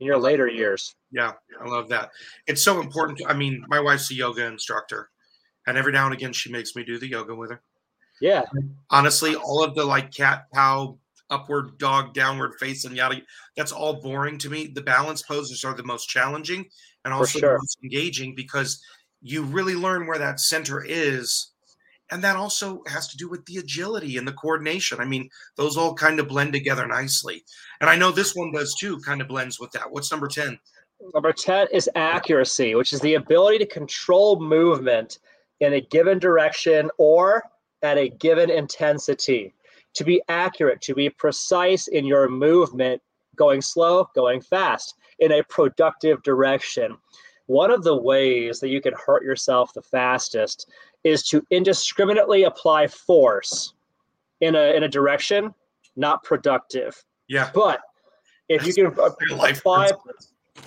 in 0.00 0.06
your 0.06 0.18
later 0.18 0.48
years. 0.48 0.94
Yeah, 1.12 1.32
I 1.60 1.68
love 1.68 1.88
that. 1.88 2.10
It's 2.46 2.62
so 2.62 2.80
important. 2.80 3.20
I 3.26 3.34
mean, 3.34 3.64
my 3.68 3.80
wife's 3.80 4.10
a 4.10 4.14
yoga 4.14 4.46
instructor, 4.46 5.10
and 5.66 5.76
every 5.76 5.92
now 5.92 6.06
and 6.06 6.14
again 6.14 6.32
she 6.32 6.50
makes 6.50 6.74
me 6.74 6.84
do 6.84 6.98
the 6.98 7.08
yoga 7.08 7.34
with 7.34 7.50
her. 7.50 7.62
Yeah, 8.20 8.44
Honestly, 8.90 9.34
all 9.34 9.62
of 9.62 9.74
the 9.74 9.84
like 9.84 10.12
cat, 10.12 10.46
cow, 10.54 10.98
upward 11.30 11.78
dog, 11.78 12.14
downward 12.14 12.54
face, 12.58 12.84
and 12.84 12.96
yada, 12.96 13.20
that's 13.56 13.72
all 13.72 14.00
boring 14.00 14.38
to 14.38 14.50
me. 14.50 14.68
The 14.68 14.80
balance 14.80 15.22
poses 15.22 15.64
are 15.64 15.74
the 15.74 15.82
most 15.82 16.08
challenging 16.08 16.66
and 17.04 17.12
also 17.12 17.38
sure. 17.38 17.52
the 17.52 17.58
most 17.58 17.78
engaging 17.82 18.34
because 18.34 18.82
you 19.22 19.42
really 19.42 19.74
learn 19.74 20.06
where 20.06 20.18
that 20.18 20.40
center 20.40 20.84
is. 20.86 21.52
And 22.12 22.22
that 22.22 22.36
also 22.36 22.82
has 22.86 23.08
to 23.08 23.16
do 23.16 23.28
with 23.28 23.44
the 23.46 23.56
agility 23.56 24.16
and 24.16 24.28
the 24.28 24.32
coordination. 24.32 25.00
I 25.00 25.04
mean, 25.04 25.28
those 25.56 25.76
all 25.76 25.92
kind 25.92 26.20
of 26.20 26.28
blend 26.28 26.52
together 26.52 26.86
nicely. 26.86 27.44
And 27.80 27.90
I 27.90 27.96
know 27.96 28.12
this 28.12 28.34
one 28.34 28.52
does 28.52 28.76
too, 28.76 29.00
kind 29.00 29.20
of 29.20 29.26
blends 29.26 29.58
with 29.58 29.72
that. 29.72 29.90
What's 29.90 30.12
number 30.12 30.28
10? 30.28 30.58
Number 31.12 31.32
10 31.32 31.68
is 31.72 31.90
accuracy, 31.96 32.76
which 32.76 32.92
is 32.92 33.00
the 33.00 33.14
ability 33.14 33.58
to 33.58 33.66
control 33.66 34.40
movement 34.40 35.18
in 35.60 35.74
a 35.74 35.80
given 35.80 36.18
direction 36.18 36.90
or 36.96 37.42
at 37.82 37.98
a 37.98 38.08
given 38.08 38.50
intensity. 38.50 39.54
To 39.94 40.04
be 40.04 40.22
accurate, 40.28 40.82
to 40.82 40.94
be 40.94 41.08
precise 41.08 41.88
in 41.88 42.04
your 42.04 42.28
movement, 42.28 43.00
going 43.34 43.62
slow, 43.62 44.08
going 44.14 44.40
fast, 44.40 44.94
in 45.18 45.32
a 45.32 45.42
productive 45.44 46.22
direction. 46.22 46.96
One 47.46 47.70
of 47.70 47.82
the 47.82 47.96
ways 47.96 48.60
that 48.60 48.68
you 48.68 48.80
can 48.80 48.92
hurt 48.94 49.22
yourself 49.22 49.72
the 49.72 49.82
fastest 49.82 50.68
is 51.04 51.22
to 51.28 51.46
indiscriminately 51.50 52.42
apply 52.42 52.88
force 52.88 53.74
in 54.40 54.54
a, 54.54 54.76
in 54.76 54.82
a 54.82 54.88
direction 54.88 55.54
not 55.96 56.22
productive. 56.22 57.02
Yeah. 57.28 57.50
But 57.54 57.80
if 58.48 58.66
you 58.66 58.74
can 58.74 58.84
Real 58.90 59.38
life 59.38 59.58
apply 59.58 59.90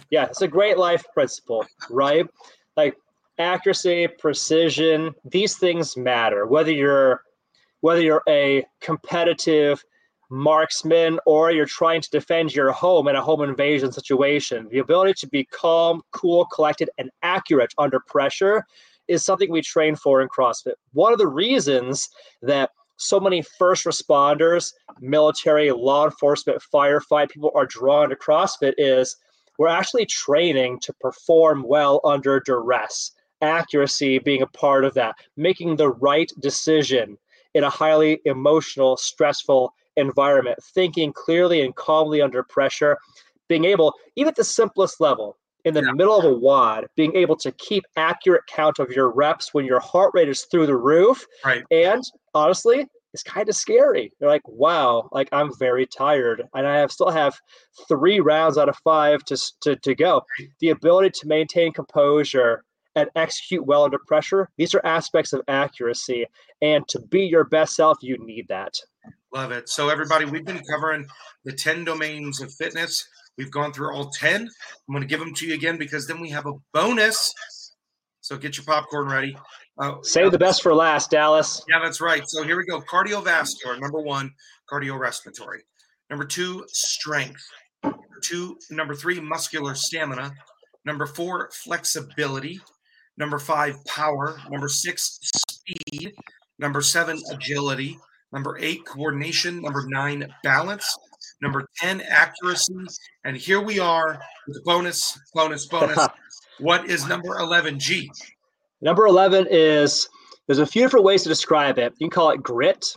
yeah, 0.10 0.26
it's 0.26 0.42
a 0.42 0.48
great 0.48 0.78
life 0.78 1.04
principle, 1.14 1.66
right? 1.90 2.26
Like 2.76 2.96
accuracy, 3.40 4.08
precision, 4.08 5.16
these 5.26 5.58
things 5.58 5.98
matter. 5.98 6.46
Whether 6.46 6.72
you're 6.72 7.24
whether 7.82 8.02
you're 8.02 8.24
a 8.28 8.66
competitive 8.82 9.84
marksman 10.30 11.20
or 11.26 11.50
you're 11.52 11.66
trying 11.66 12.02
to 12.02 12.10
defend 12.10 12.54
your 12.54 12.72
home 12.72 13.08
in 13.08 13.16
a 13.16 13.22
home 13.22 13.42
invasion 13.42 13.92
situation, 13.92 14.68
the 14.70 14.80
ability 14.80 15.14
to 15.14 15.28
be 15.28 15.46
calm, 15.46 16.02
cool, 16.12 16.46
collected, 16.48 16.90
and 16.98 17.10
accurate 17.24 17.74
under 17.78 18.00
pressure 18.02 18.66
is 19.08 19.24
something 19.24 19.50
we 19.50 19.62
train 19.62 19.96
for 19.96 20.22
in 20.22 20.28
CrossFit. 20.28 20.74
One 20.94 21.14
of 21.14 21.20
the 21.20 21.28
reasons 21.28 22.10
that 22.42 22.72
so 22.98 23.20
many 23.20 23.42
first 23.42 23.86
responders, 23.86 24.74
military, 25.00 25.72
law 25.72 26.06
enforcement, 26.06 26.62
firefight 26.72 27.30
people 27.30 27.52
are 27.56 27.66
drawn 27.66 28.10
to 28.10 28.16
CrossFit 28.16 28.74
is 28.78 29.16
we're 29.58 29.68
actually 29.68 30.06
training 30.06 30.80
to 30.82 30.94
perform 31.02 31.64
well 31.68 32.02
under 32.04 32.40
duress. 32.42 33.14
Accuracy 33.42 34.20
being 34.20 34.42
a 34.42 34.48
part 34.48 34.86
of 34.86 34.94
that, 34.96 35.16
making 35.38 35.76
the 35.76 35.90
right 35.90 36.32
decision 36.40 37.18
in 37.54 37.64
a 37.64 37.70
highly 37.70 38.22
emotional, 38.26 38.98
stressful 38.98 39.74
environment, 39.96 40.60
thinking 40.74 41.12
clearly 41.14 41.62
and 41.62 41.76
calmly 41.76 42.22
under 42.22 42.44
pressure, 42.44 42.98
being 43.48 43.66
able, 43.66 43.94
even 44.16 44.30
at 44.30 44.36
the 44.36 44.44
simplest 44.44 45.02
level, 45.02 45.38
in 45.66 45.74
the 45.74 45.84
yeah. 45.84 45.92
middle 45.92 46.18
of 46.18 46.26
a 46.26 46.34
WOD, 46.34 46.88
being 46.96 47.16
able 47.16 47.36
to 47.36 47.52
keep 47.54 47.84
accurate 47.98 48.46
count 48.48 48.80
of 48.80 48.92
your 48.92 49.12
reps 49.12 49.54
when 49.54 49.66
your 49.66 49.80
heart 49.80 50.12
rate 50.14 50.30
is 50.30 50.44
through 50.44 50.66
the 50.66 50.78
roof. 50.78 51.26
Right. 51.44 51.64
And 51.70 52.04
honestly, 52.34 52.88
it's 53.14 53.24
kind 53.24 53.50
of 53.50 53.56
scary. 53.56 54.12
You're 54.20 54.30
like, 54.30 54.48
wow, 54.48 55.10
like 55.12 55.30
I'm 55.32 55.52
very 55.58 55.86
tired, 55.86 56.44
and 56.54 56.68
I 56.68 56.78
have 56.78 56.92
still 56.92 57.10
have 57.10 57.38
three 57.88 58.20
rounds 58.20 58.58
out 58.58 58.70
of 58.70 58.78
five 58.84 59.24
to 59.26 59.38
to, 59.62 59.76
to 59.78 59.96
go. 59.96 60.22
The 60.60 60.70
ability 60.70 61.12
to 61.22 61.28
maintain 61.28 61.74
composure 61.74 62.64
and 62.96 63.10
execute 63.16 63.66
well 63.66 63.84
under 63.84 64.00
pressure. 64.08 64.50
These 64.58 64.74
are 64.76 64.86
aspects 64.86 65.34
of 65.34 65.42
accuracy, 65.48 66.26
and 66.62 66.88
to 66.90 67.00
be 67.00 67.22
your 67.22 67.44
best 67.44 67.76
self, 67.76 67.98
you 68.02 68.18
need 68.26 68.48
that. 68.50 68.74
Love 69.34 69.52
it. 69.52 69.70
So 69.70 69.90
everybody, 69.90 70.26
we've 70.26 70.46
been 70.46 70.62
covering 70.72 71.06
the 71.46 71.54
ten 71.54 71.84
domains 71.84 72.42
of 72.42 72.52
fitness. 72.54 73.08
We've 73.40 73.50
gone 73.50 73.72
through 73.72 73.96
all 73.96 74.10
10. 74.10 74.42
I'm 74.42 74.50
going 74.94 75.02
to 75.02 75.08
give 75.08 75.22
them 75.22 75.34
to 75.36 75.48
you 75.48 75.54
again 75.54 75.78
because 75.78 76.06
then 76.06 76.20
we 76.20 76.30
have 76.30 76.46
a 76.46 76.52
bonus. 76.74 77.34
So 78.20 78.36
get 78.38 78.58
your 78.58 78.66
popcorn 78.66 79.08
ready. 79.08 79.38
Uh, 79.78 79.96
Save 80.02 80.34
the 80.34 80.38
best 80.38 80.62
for 80.62 80.76
last, 80.76 81.10
Dallas. 81.10 81.64
Yeah, 81.70 81.80
that's 81.82 82.02
right. 82.02 82.22
So 82.28 82.44
here 82.44 82.58
we 82.58 82.66
go. 82.66 82.82
Cardiovascular, 82.82 83.80
number 83.80 84.02
one, 84.02 84.30
cardiorespiratory. 84.70 85.60
Number 86.10 86.26
two, 86.26 86.66
strength. 86.68 87.42
Number 87.82 88.20
two, 88.22 88.58
number 88.72 88.94
three, 88.94 89.22
muscular 89.22 89.74
stamina. 89.74 90.34
Number 90.84 91.06
four, 91.06 91.50
flexibility. 91.54 92.60
Number 93.20 93.38
five, 93.38 93.84
power. 93.86 94.40
Number 94.50 94.70
six, 94.70 95.20
speed. 95.22 96.14
Number 96.58 96.82
seven, 96.82 97.22
agility. 97.32 98.00
Number 98.32 98.58
eight, 98.60 98.86
coordination. 98.86 99.62
Number 99.62 99.86
nine, 99.88 100.34
balance. 100.44 100.98
Number 101.42 101.68
10, 101.78 102.02
accuracy. 102.02 102.74
And 103.24 103.36
here 103.36 103.62
we 103.62 103.80
are 103.80 104.20
with 104.48 104.58
the 104.58 104.62
bonus, 104.64 105.18
bonus, 105.34 105.66
bonus. 105.68 106.08
what 106.60 106.90
is 106.90 107.08
number 107.08 107.40
11, 107.40 107.80
G? 107.80 108.12
Number 108.82 109.06
11 109.06 109.48
is 109.50 110.08
there's 110.48 110.60
a 110.60 110.66
few 110.66 110.82
different 110.82 111.06
ways 111.06 111.24
to 111.24 111.30
describe 111.30 111.78
it. 111.78 111.94
You 111.98 112.08
can 112.08 112.12
call 112.12 112.32
it 112.32 112.44
grit, 112.44 112.96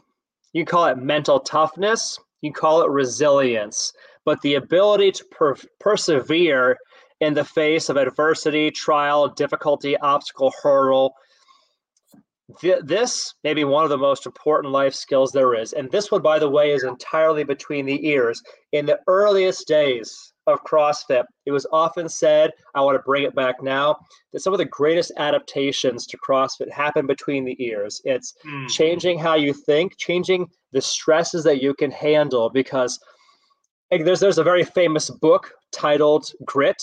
you 0.53 0.65
can 0.65 0.71
call 0.71 0.87
it 0.87 0.99
mental 0.99 1.41
toughness, 1.41 2.19
you 2.41 2.53
can 2.53 2.61
call 2.61 2.83
it 2.83 2.91
resilience. 2.91 3.93
But 4.25 4.41
the 4.43 4.55
ability 4.55 5.13
to 5.13 5.25
per- 5.27 5.57
persevere 5.81 6.77
in 7.23 7.35
the 7.35 7.45
face 7.45 7.89
of 7.89 7.97
adversity, 7.97 8.69
trial, 8.69 9.29
difficulty, 9.29 9.97
obstacle, 9.99 10.53
hurdle, 10.61 11.15
this 12.61 13.35
may 13.45 13.55
be 13.55 13.63
one 13.63 13.85
of 13.85 13.91
the 13.91 13.97
most 13.97 14.27
important 14.27 14.73
life 14.73 14.93
skills 14.93 15.31
there 15.31 15.55
is. 15.55 15.73
And 15.73 15.89
this 15.91 16.11
one, 16.11 16.21
by 16.21 16.41
the 16.41 16.51
way, 16.51 16.73
is 16.73 16.83
entirely 16.83 17.45
between 17.45 17.87
the 17.87 18.07
ears. 18.07 18.43
In 18.73 18.87
the 18.87 18.99
earliest 19.07 19.69
days 19.69 20.33
of 20.49 20.65
CrossFit, 20.65 21.23
it 21.47 21.53
was 21.53 21.65
often 21.73 22.09
said, 22.09 22.51
I 22.75 22.81
want 22.81 22.97
to 22.97 23.03
bring 23.05 23.23
it 23.23 23.37
back 23.37 23.63
now, 23.63 23.97
that 24.33 24.41
some 24.41 24.53
of 24.53 24.59
the 24.59 24.65
greatest 24.65 25.13
adaptations 25.17 26.07
to 26.09 26.19
CrossFit 26.19 26.73
happen 26.73 27.07
between 27.07 27.45
the 27.45 27.57
ears. 27.65 28.03
It's 28.05 28.35
mm. 28.45 28.69
changing 28.69 29.21
how 29.21 29.37
you 29.37 29.55
think, 29.55 29.97
changing 29.97 30.49
the 30.73 30.83
stresses 30.83 31.45
that 31.45 31.63
you 31.63 31.73
can 31.73 31.93
handle. 31.93 32.51
Because 32.51 32.99
there's, 33.93 34.19
there's 34.19 34.39
a 34.39 34.45
very 34.45 34.65
famous 34.65 35.09
book 35.09 35.53
titled 35.71 36.33
Grit, 36.45 36.83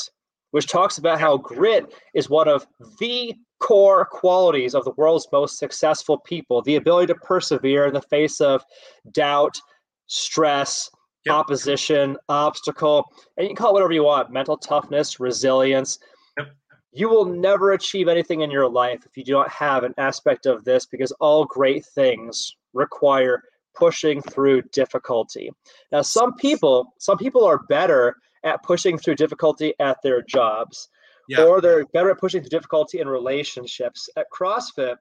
which 0.51 0.67
talks 0.67 0.97
about 0.97 1.19
how 1.19 1.37
grit 1.37 1.93
is 2.13 2.29
one 2.29 2.47
of 2.47 2.67
the 2.99 3.33
core 3.59 4.05
qualities 4.05 4.73
of 4.73 4.85
the 4.85 4.93
world's 4.97 5.27
most 5.31 5.59
successful 5.59 6.17
people 6.17 6.61
the 6.61 6.77
ability 6.77 7.07
to 7.07 7.19
persevere 7.19 7.85
in 7.85 7.93
the 7.93 8.01
face 8.01 8.39
of 8.39 8.63
doubt, 9.11 9.59
stress, 10.07 10.89
yep. 11.25 11.35
opposition, 11.35 12.17
obstacle, 12.29 13.05
and 13.37 13.43
you 13.43 13.49
can 13.49 13.55
call 13.55 13.71
it 13.71 13.73
whatever 13.73 13.93
you 13.93 14.03
want 14.03 14.31
mental 14.31 14.57
toughness, 14.57 15.19
resilience. 15.19 15.99
Yep. 16.37 16.47
You 16.91 17.09
will 17.09 17.25
never 17.25 17.73
achieve 17.73 18.07
anything 18.07 18.41
in 18.41 18.49
your 18.49 18.67
life 18.67 19.05
if 19.05 19.15
you 19.17 19.23
do 19.23 19.33
not 19.33 19.49
have 19.49 19.83
an 19.83 19.93
aspect 19.97 20.45
of 20.45 20.63
this 20.63 20.85
because 20.85 21.11
all 21.19 21.45
great 21.45 21.85
things 21.85 22.55
require 22.73 23.43
pushing 23.75 24.21
through 24.21 24.61
difficulty. 24.73 25.51
Now, 25.91 26.01
some 26.01 26.35
people, 26.35 26.93
some 26.97 27.17
people 27.17 27.45
are 27.45 27.59
better 27.69 28.17
at 28.43 28.63
pushing 28.63 28.97
through 28.97 29.15
difficulty 29.15 29.73
at 29.79 29.97
their 30.03 30.21
jobs 30.21 30.89
yeah. 31.29 31.43
or 31.43 31.61
they're 31.61 31.85
better 31.85 32.09
at 32.09 32.19
pushing 32.19 32.41
through 32.41 32.49
difficulty 32.49 32.99
in 32.99 33.07
relationships. 33.07 34.09
At 34.17 34.25
CrossFit, 34.33 34.95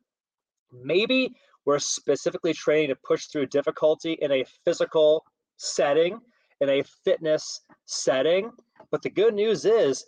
maybe 0.70 1.35
we're 1.64 1.79
specifically 1.79 2.53
training 2.53 2.88
to 2.88 2.96
push 2.96 3.27
through 3.27 3.46
difficulty 3.46 4.12
in 4.20 4.31
a 4.31 4.44
physical 4.64 5.24
setting, 5.57 6.20
in 6.61 6.68
a 6.68 6.85
fitness 7.05 7.62
setting. 7.87 8.53
But 8.90 9.03
the 9.03 9.11
good 9.11 9.35
news 9.35 9.64
is, 9.64 10.05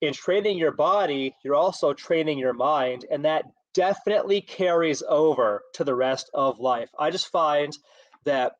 in 0.00 0.12
training 0.14 0.58
your 0.58 0.72
body, 0.72 1.36
you're 1.44 1.54
also 1.54 1.92
training 1.92 2.38
your 2.38 2.54
mind, 2.54 3.04
and 3.10 3.24
that 3.24 3.44
definitely 3.74 4.40
carries 4.40 5.02
over 5.08 5.62
to 5.74 5.84
the 5.84 5.94
rest 5.94 6.30
of 6.34 6.58
life. 6.58 6.90
I 6.98 7.10
just 7.10 7.28
find 7.28 7.76
that 8.24 8.52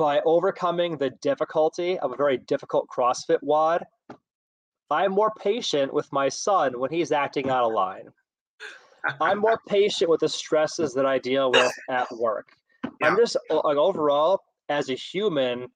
by 0.00 0.22
overcoming 0.24 0.96
the 0.96 1.10
difficulty 1.20 1.98
of 1.98 2.10
a 2.10 2.16
very 2.16 2.38
difficult 2.38 2.88
CrossFit 2.88 3.36
WOD, 3.42 3.84
I'm 4.90 5.12
more 5.12 5.30
patient 5.38 5.92
with 5.92 6.10
my 6.10 6.30
son 6.30 6.80
when 6.80 6.90
he's 6.90 7.12
acting 7.12 7.50
out 7.50 7.64
of 7.64 7.74
line. 7.74 8.08
I'm 9.20 9.40
more 9.40 9.60
patient 9.68 10.08
with 10.08 10.20
the 10.20 10.28
stresses 10.30 10.94
that 10.94 11.04
I 11.04 11.18
deal 11.18 11.50
with 11.50 11.70
at 11.90 12.10
work. 12.12 12.48
Yeah. 12.82 13.08
I'm 13.08 13.16
just 13.18 13.36
like 13.50 13.76
overall, 13.76 14.40
as 14.70 14.88
a 14.88 14.94
human, 14.94 15.66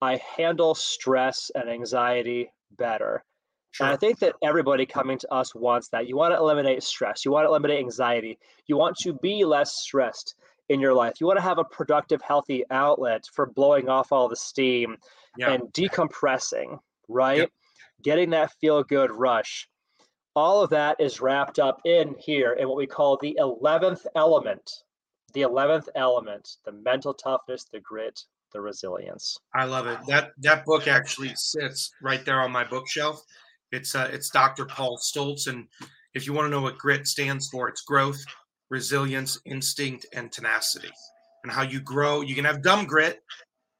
I 0.00 0.20
handle 0.36 0.76
stress 0.76 1.50
and 1.56 1.68
anxiety 1.68 2.52
better. 2.78 3.24
Sure. 3.72 3.86
And 3.86 3.92
I 3.92 3.96
think 3.96 4.20
that 4.20 4.36
everybody 4.44 4.86
coming 4.86 5.18
to 5.18 5.34
us 5.34 5.56
wants 5.56 5.88
that. 5.88 6.06
You 6.06 6.16
want 6.16 6.34
to 6.34 6.38
eliminate 6.38 6.84
stress. 6.84 7.24
You 7.24 7.32
want 7.32 7.46
to 7.46 7.48
eliminate 7.48 7.80
anxiety. 7.80 8.38
You 8.66 8.76
want 8.76 8.96
to 8.98 9.14
be 9.14 9.44
less 9.44 9.74
stressed 9.74 10.36
in 10.68 10.80
your 10.80 10.94
life. 10.94 11.14
You 11.20 11.26
want 11.26 11.38
to 11.38 11.42
have 11.42 11.58
a 11.58 11.64
productive, 11.64 12.22
healthy 12.22 12.64
outlet 12.70 13.24
for 13.32 13.46
blowing 13.46 13.88
off 13.88 14.12
all 14.12 14.28
the 14.28 14.36
steam 14.36 14.96
yeah. 15.36 15.52
and 15.52 15.64
decompressing, 15.72 16.78
right? 17.08 17.38
Yep 17.38 17.50
getting 18.02 18.30
that 18.30 18.52
feel 18.60 18.82
good 18.82 19.10
rush. 19.10 19.68
All 20.34 20.62
of 20.62 20.70
that 20.70 20.96
is 20.98 21.20
wrapped 21.20 21.58
up 21.58 21.80
in 21.84 22.14
here 22.18 22.52
in 22.52 22.68
what 22.68 22.76
we 22.76 22.86
call 22.86 23.18
the 23.18 23.36
11th 23.40 24.06
element. 24.16 24.70
The 25.34 25.42
11th 25.42 25.88
element, 25.94 26.56
the 26.64 26.72
mental 26.72 27.14
toughness, 27.14 27.64
the 27.64 27.80
grit, 27.80 28.20
the 28.52 28.60
resilience. 28.60 29.38
I 29.54 29.64
love 29.64 29.86
it. 29.86 29.98
That 30.06 30.32
that 30.38 30.66
book 30.66 30.86
actually 30.88 31.32
sits 31.36 31.90
right 32.02 32.22
there 32.24 32.40
on 32.40 32.52
my 32.52 32.64
bookshelf. 32.64 33.22
It's 33.70 33.94
uh, 33.94 34.10
it's 34.12 34.28
Dr. 34.28 34.66
Paul 34.66 34.98
Stoltz, 34.98 35.46
and 35.46 35.68
if 36.12 36.26
you 36.26 36.34
want 36.34 36.46
to 36.46 36.50
know 36.50 36.60
what 36.60 36.76
grit 36.76 37.06
stands 37.06 37.48
for, 37.48 37.68
it's 37.68 37.80
growth, 37.80 38.22
resilience, 38.72 39.38
instinct, 39.44 40.06
and 40.14 40.32
tenacity. 40.32 40.88
And 41.44 41.52
how 41.52 41.62
you 41.62 41.80
grow. 41.80 42.22
You 42.22 42.34
can 42.34 42.46
have 42.46 42.62
dumb 42.62 42.86
grit, 42.86 43.20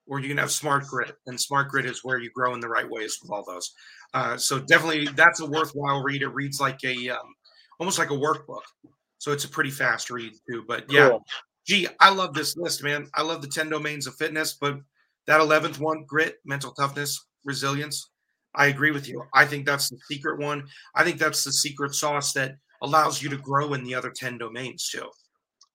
or 0.07 0.21
you 0.21 0.29
can 0.29 0.37
have 0.37 0.51
smart 0.51 0.87
grit, 0.87 1.15
and 1.27 1.41
smart 1.41 1.71
grit 1.71 1.87
is 1.87 2.05
where 2.05 2.19
you 2.19 2.31
grow 2.31 2.53
in 2.55 2.61
the 2.61 2.69
right 2.69 2.89
ways 2.89 3.19
with 3.23 3.31
all 3.31 3.45
those. 3.47 3.73
Uh, 4.13 4.37
so 4.37 4.59
definitely, 4.59 5.09
that's 5.17 5.41
a 5.41 5.47
worthwhile 5.47 6.03
read. 6.03 6.21
It 6.21 6.29
reads 6.29 6.61
like 6.61 6.79
a 6.85 7.09
um, 7.09 7.35
almost 7.81 7.99
like 7.99 8.11
a 8.11 8.15
workbook. 8.15 8.67
So 9.17 9.33
it's 9.33 9.45
a 9.45 9.49
pretty 9.49 9.71
fast 9.71 10.11
read 10.11 10.33
too. 10.51 10.65
But 10.69 10.93
yeah, 10.93 11.09
cool. 11.09 11.25
gee, 11.67 11.89
I 11.99 12.11
love 12.11 12.35
this 12.35 12.57
list, 12.57 12.83
man. 12.83 13.09
I 13.15 13.23
love 13.23 13.41
the 13.41 13.49
ten 13.49 13.71
domains 13.71 14.07
of 14.07 14.15
fitness, 14.17 14.59
but 14.61 14.79
that 15.27 15.41
eleventh 15.41 15.81
one, 15.81 16.05
grit, 16.07 16.37
mental 16.45 16.73
toughness, 16.73 17.25
resilience. 17.45 18.11
I 18.55 18.67
agree 18.67 18.91
with 18.91 19.09
you. 19.09 19.23
I 19.33 19.47
think 19.47 19.65
that's 19.65 19.89
the 19.89 19.97
secret 20.11 20.39
one. 20.39 20.65
I 20.95 21.05
think 21.05 21.19
that's 21.19 21.45
the 21.45 21.53
secret 21.53 21.95
sauce 21.95 22.35
that 22.35 22.57
allows 22.83 23.23
you 23.23 23.29
to 23.31 23.39
grow 23.39 23.75
in 23.75 23.85
the 23.85 23.95
other 23.95 24.11
10 24.11 24.39
domains 24.39 24.89
too. 24.91 25.09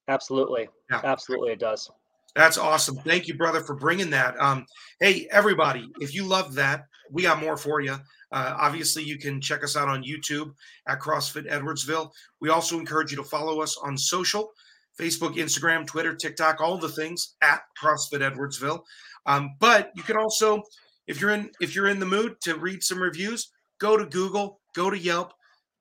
Absolutely. 0.08 0.70
Yeah. 0.92 1.02
Absolutely, 1.04 1.52
it 1.52 1.60
does. 1.60 1.90
That's 2.36 2.58
awesome. 2.58 2.98
Thank 2.98 3.28
you, 3.28 3.34
brother, 3.34 3.62
for 3.62 3.76
bringing 3.76 4.12
that. 4.12 4.40
Um, 4.40 4.66
hey, 5.00 5.28
everybody, 5.32 5.90
if 6.00 6.14
you 6.14 6.24
love 6.24 6.54
that, 6.54 6.86
we 7.12 7.24
got 7.24 7.42
more 7.42 7.58
for 7.58 7.82
you. 7.82 7.96
Uh, 8.32 8.56
obviously, 8.60 9.04
you 9.04 9.18
can 9.18 9.42
check 9.42 9.64
us 9.64 9.76
out 9.76 9.88
on 9.88 10.04
YouTube 10.04 10.54
at 10.88 11.00
CrossFit 11.00 11.50
Edwardsville. 11.52 12.12
We 12.40 12.50
also 12.50 12.78
encourage 12.78 13.12
you 13.12 13.18
to 13.18 13.24
follow 13.24 13.62
us 13.62 13.78
on 13.82 13.98
social 13.98 14.52
Facebook, 15.00 15.36
Instagram, 15.36 15.86
Twitter, 15.86 16.16
TikTok, 16.16 16.60
all 16.60 16.78
the 16.78 16.90
things 16.90 17.36
at 17.42 17.62
CrossFit 17.82 18.22
Edwardsville. 18.22 18.82
Um, 19.26 19.52
but 19.60 19.92
you 19.96 20.04
can 20.04 20.18
also, 20.18 20.64
if 21.08 21.22
you're 21.22 21.32
in 21.32 21.52
if 21.60 21.76
you're 21.76 21.88
in 21.88 22.00
the 22.00 22.06
mood 22.06 22.36
to 22.42 22.56
read 22.56 22.84
some 22.84 23.02
reviews, 23.02 23.52
go 23.80 23.98
to 23.98 24.06
Google, 24.06 24.60
go 24.76 24.90
to 24.90 24.98
Yelp, 24.98 25.34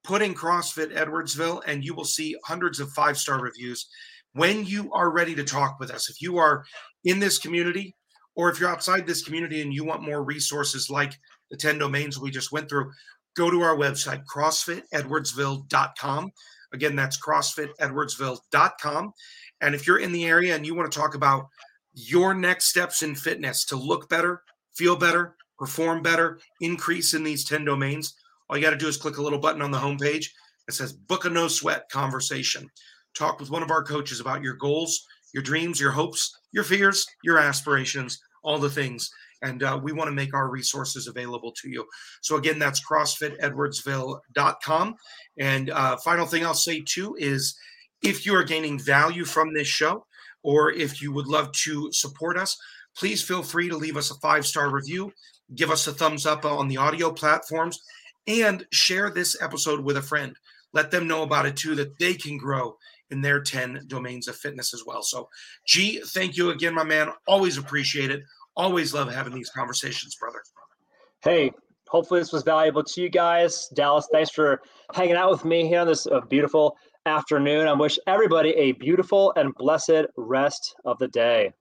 put 0.07 0.23
in 0.23 0.35
CrossFit 0.35 0.97
Edwardsville, 0.97 1.62
and 1.66 1.85
you 1.85 1.92
will 1.95 2.05
see 2.05 2.37
hundreds 2.45 2.79
of 2.81 2.90
five 2.92 3.19
star 3.19 3.40
reviews. 3.40 3.87
when 4.33 4.64
you 4.66 4.92
are 4.92 5.11
ready 5.11 5.35
to 5.35 5.42
talk 5.42 5.81
with 5.81 5.90
us, 5.90 6.11
if 6.11 6.21
you 6.21 6.37
are 6.37 6.62
in 7.05 7.19
this 7.19 7.38
community 7.38 7.95
or 8.35 8.51
if 8.51 8.61
you're 8.61 8.69
outside 8.69 9.07
this 9.07 9.23
community 9.23 9.62
and 9.62 9.73
you 9.73 9.83
want 9.83 10.03
more 10.03 10.23
resources 10.23 10.90
like 10.90 11.14
the 11.51 11.57
10 11.57 11.79
domains 11.79 12.19
we 12.19 12.31
just 12.31 12.53
went 12.53 12.69
through, 12.69 12.92
go 13.35 13.51
to 13.51 13.62
our 13.62 13.75
website, 13.77 14.23
crossfitedwardsville.com. 14.33 16.31
Again, 16.75 16.97
that's 16.97 17.19
crossfitedwardsville.com. 17.19 19.12
And 19.62 19.75
if 19.75 19.87
you're 19.87 20.01
in 20.01 20.12
the 20.12 20.27
area 20.27 20.55
and 20.55 20.66
you 20.66 20.75
want 20.75 20.92
to 20.92 20.99
talk 20.99 21.14
about 21.14 21.47
your 21.95 22.35
next 22.35 22.66
steps 22.66 23.03
in 23.03 23.14
fitness 23.14 23.64
to 23.66 23.77
look 23.77 24.11
better, 24.11 24.42
feel 24.75 24.97
better, 24.97 25.35
perform 25.59 26.03
better, 26.03 26.38
increase 26.61 27.14
in 27.14 27.25
these 27.25 27.42
10 27.45 27.64
domains, 27.64 28.14
all 28.48 28.56
you 28.56 28.62
got 28.62 28.70
to 28.70 28.76
do 28.76 28.88
is 28.88 28.96
click 28.96 29.18
a 29.18 29.22
little 29.22 29.38
button 29.38 29.62
on 29.62 29.70
the 29.70 29.78
homepage 29.78 30.26
that 30.66 30.74
says 30.74 30.92
book 30.92 31.24
a 31.24 31.30
no 31.30 31.48
sweat 31.48 31.88
conversation. 31.90 32.68
Talk 33.16 33.40
with 33.40 33.50
one 33.50 33.62
of 33.62 33.70
our 33.70 33.82
coaches 33.82 34.20
about 34.20 34.42
your 34.42 34.54
goals, 34.54 35.06
your 35.32 35.42
dreams, 35.42 35.80
your 35.80 35.92
hopes, 35.92 36.37
your 36.52 36.64
fears, 36.64 37.06
your 37.22 37.38
aspirations, 37.38 38.18
all 38.42 38.59
the 38.59 38.70
things. 38.70 39.11
And 39.42 39.62
uh, 39.62 39.78
we 39.82 39.92
want 39.92 40.09
to 40.09 40.14
make 40.14 40.35
our 40.35 40.48
resources 40.48 41.06
available 41.06 41.52
to 41.62 41.68
you. 41.68 41.87
So, 42.22 42.37
again, 42.37 42.59
that's 42.59 42.80
CrossFitEdwardsville.com. 42.90 44.94
And 45.38 45.70
uh, 45.70 45.96
final 45.98 46.26
thing 46.26 46.46
I'll 46.46 46.54
say 46.54 46.82
too 46.87 47.16
is 47.18 47.54
if 48.02 48.24
you 48.24 48.35
are 48.35 48.44
gaining 48.44 48.78
value 48.78 49.24
from 49.24 49.52
this 49.52 49.68
show, 49.68 50.06
or 50.42 50.72
if 50.72 51.02
you 51.02 51.12
would 51.12 51.26
love 51.26 51.52
to 51.52 51.90
support 51.92 52.38
us, 52.38 52.56
please 52.96 53.22
feel 53.22 53.42
free 53.42 53.68
to 53.68 53.76
leave 53.76 53.96
us 53.96 54.11
a 54.11 54.18
five 54.20 54.46
star 54.46 54.70
review, 54.70 55.12
give 55.54 55.70
us 55.70 55.87
a 55.87 55.92
thumbs 55.92 56.24
up 56.24 56.44
on 56.44 56.68
the 56.68 56.76
audio 56.76 57.11
platforms, 57.11 57.80
and 58.26 58.66
share 58.72 59.10
this 59.10 59.40
episode 59.40 59.80
with 59.80 59.96
a 59.96 60.02
friend. 60.02 60.36
Let 60.72 60.90
them 60.90 61.06
know 61.06 61.22
about 61.22 61.46
it 61.46 61.56
too, 61.56 61.74
that 61.76 61.98
they 61.98 62.14
can 62.14 62.36
grow 62.36 62.76
in 63.10 63.20
their 63.20 63.40
10 63.40 63.84
domains 63.86 64.28
of 64.28 64.36
fitness 64.36 64.74
as 64.74 64.84
well. 64.84 65.02
So, 65.02 65.28
G, 65.66 66.00
thank 66.06 66.36
you 66.36 66.50
again, 66.50 66.74
my 66.74 66.84
man. 66.84 67.10
Always 67.26 67.56
appreciate 67.56 68.10
it. 68.10 68.22
Always 68.56 68.92
love 68.92 69.12
having 69.12 69.34
these 69.34 69.50
conversations, 69.50 70.16
brother. 70.16 70.42
Hey, 71.22 71.52
hopefully 71.88 72.20
this 72.20 72.32
was 72.32 72.42
valuable 72.42 72.82
to 72.82 73.00
you 73.00 73.08
guys. 73.08 73.68
Dallas, 73.74 74.08
thanks 74.12 74.30
for 74.30 74.60
hanging 74.94 75.16
out 75.16 75.30
with 75.30 75.44
me 75.44 75.68
here 75.68 75.80
on 75.80 75.86
this 75.86 76.06
uh, 76.06 76.20
beautiful 76.28 76.76
afternoon. 77.04 77.68
I 77.68 77.72
wish 77.72 77.98
everybody 78.06 78.50
a 78.50 78.72
beautiful 78.72 79.32
and 79.36 79.54
blessed 79.54 80.06
rest 80.16 80.74
of 80.84 80.98
the 80.98 81.08
day. 81.08 81.52